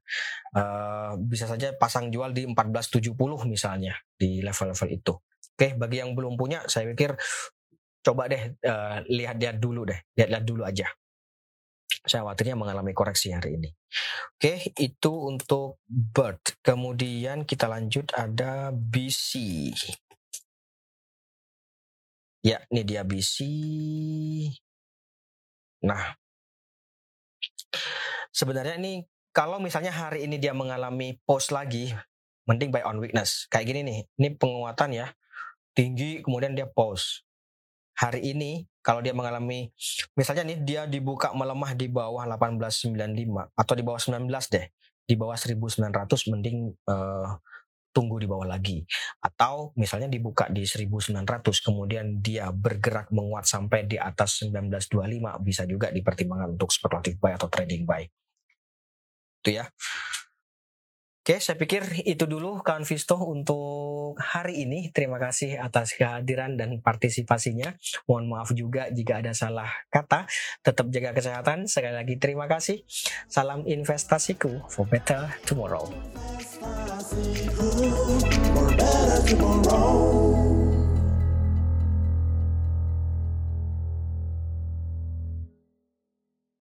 Uh, 0.52 1.16
bisa 1.16 1.48
saja 1.48 1.72
pasang 1.72 2.12
jual 2.12 2.36
di 2.36 2.44
1470 2.44 3.16
misalnya 3.48 3.96
di 4.12 4.44
level-level 4.44 4.88
itu. 4.92 5.16
Oke, 5.56 5.72
bagi 5.72 6.04
yang 6.04 6.12
belum 6.12 6.36
punya, 6.36 6.60
saya 6.68 6.84
pikir 6.92 7.16
coba 8.06 8.30
deh 8.30 8.54
uh, 8.62 9.02
lihat-lihat 9.10 9.58
dulu 9.58 9.82
deh, 9.82 9.98
lihat-lihat 10.14 10.44
dulu 10.46 10.62
aja. 10.62 10.86
Saya 12.06 12.22
khawatirnya 12.22 12.54
mengalami 12.54 12.94
koreksi 12.94 13.34
hari 13.34 13.58
ini. 13.58 13.70
Oke, 14.38 14.70
itu 14.78 15.10
untuk 15.10 15.82
bird. 15.90 16.38
Kemudian 16.62 17.42
kita 17.42 17.66
lanjut 17.66 18.14
ada 18.14 18.70
BC. 18.70 19.74
Ya, 22.46 22.62
ini 22.70 22.86
dia 22.86 23.02
BC. 23.02 23.42
Nah, 25.82 26.14
sebenarnya 28.30 28.78
ini 28.78 29.02
kalau 29.34 29.58
misalnya 29.58 29.90
hari 29.90 30.30
ini 30.30 30.38
dia 30.38 30.54
mengalami 30.54 31.18
pause 31.26 31.50
lagi, 31.50 31.90
mending 32.46 32.70
buy 32.70 32.86
on 32.86 33.02
weakness. 33.02 33.50
Kayak 33.50 33.66
gini 33.74 33.80
nih, 33.82 33.98
ini 34.14 34.28
penguatan 34.38 34.94
ya, 34.94 35.10
tinggi 35.74 36.22
kemudian 36.22 36.54
dia 36.54 36.70
pause 36.70 37.26
hari 37.96 38.36
ini 38.36 38.68
kalau 38.84 39.00
dia 39.00 39.16
mengalami 39.16 39.72
misalnya 40.14 40.44
nih 40.46 40.58
dia 40.62 40.82
dibuka 40.84 41.32
melemah 41.32 41.72
di 41.72 41.88
bawah 41.88 42.28
1895 42.28 43.56
atau 43.56 43.74
di 43.74 43.82
bawah 43.82 44.00
19 44.00 44.28
deh 44.52 44.66
di 45.06 45.14
bawah 45.14 45.38
1900 45.38 46.30
mending 46.34 46.58
uh, 46.90 47.38
tunggu 47.96 48.20
di 48.20 48.28
bawah 48.28 48.44
lagi. 48.44 48.84
Atau 49.24 49.72
misalnya 49.80 50.12
dibuka 50.12 50.52
di 50.52 50.68
1900 50.68 51.24
kemudian 51.64 52.20
dia 52.20 52.52
bergerak 52.52 53.08
menguat 53.08 53.48
sampai 53.48 53.88
di 53.88 53.96
atas 53.96 54.44
1925 54.44 55.00
bisa 55.40 55.64
juga 55.64 55.88
dipertimbangkan 55.88 56.60
untuk 56.60 56.68
speculative 56.68 57.16
buy 57.16 57.32
atau 57.32 57.48
trading 57.48 57.88
buy. 57.88 58.04
Itu 59.40 59.56
ya 59.56 59.64
Oke, 61.26 61.42
saya 61.42 61.58
pikir 61.58 62.06
itu 62.06 62.22
dulu 62.22 62.62
kawan 62.62 62.86
Visto 62.86 63.18
untuk 63.18 64.14
hari 64.14 64.62
ini. 64.62 64.94
Terima 64.94 65.18
kasih 65.18 65.58
atas 65.58 65.98
kehadiran 65.98 66.54
dan 66.54 66.78
partisipasinya. 66.78 67.74
Mohon 68.06 68.24
maaf 68.30 68.54
juga 68.54 68.86
jika 68.94 69.18
ada 69.18 69.34
salah 69.34 69.66
kata. 69.90 70.30
Tetap 70.62 70.86
jaga 70.86 71.10
kesehatan. 71.18 71.66
Sekali 71.66 71.98
lagi 71.98 72.14
terima 72.22 72.46
kasih. 72.46 72.86
Salam 73.26 73.66
investasiku 73.66 74.70
for 74.70 74.86
better 74.86 75.26
tomorrow. 75.42 75.90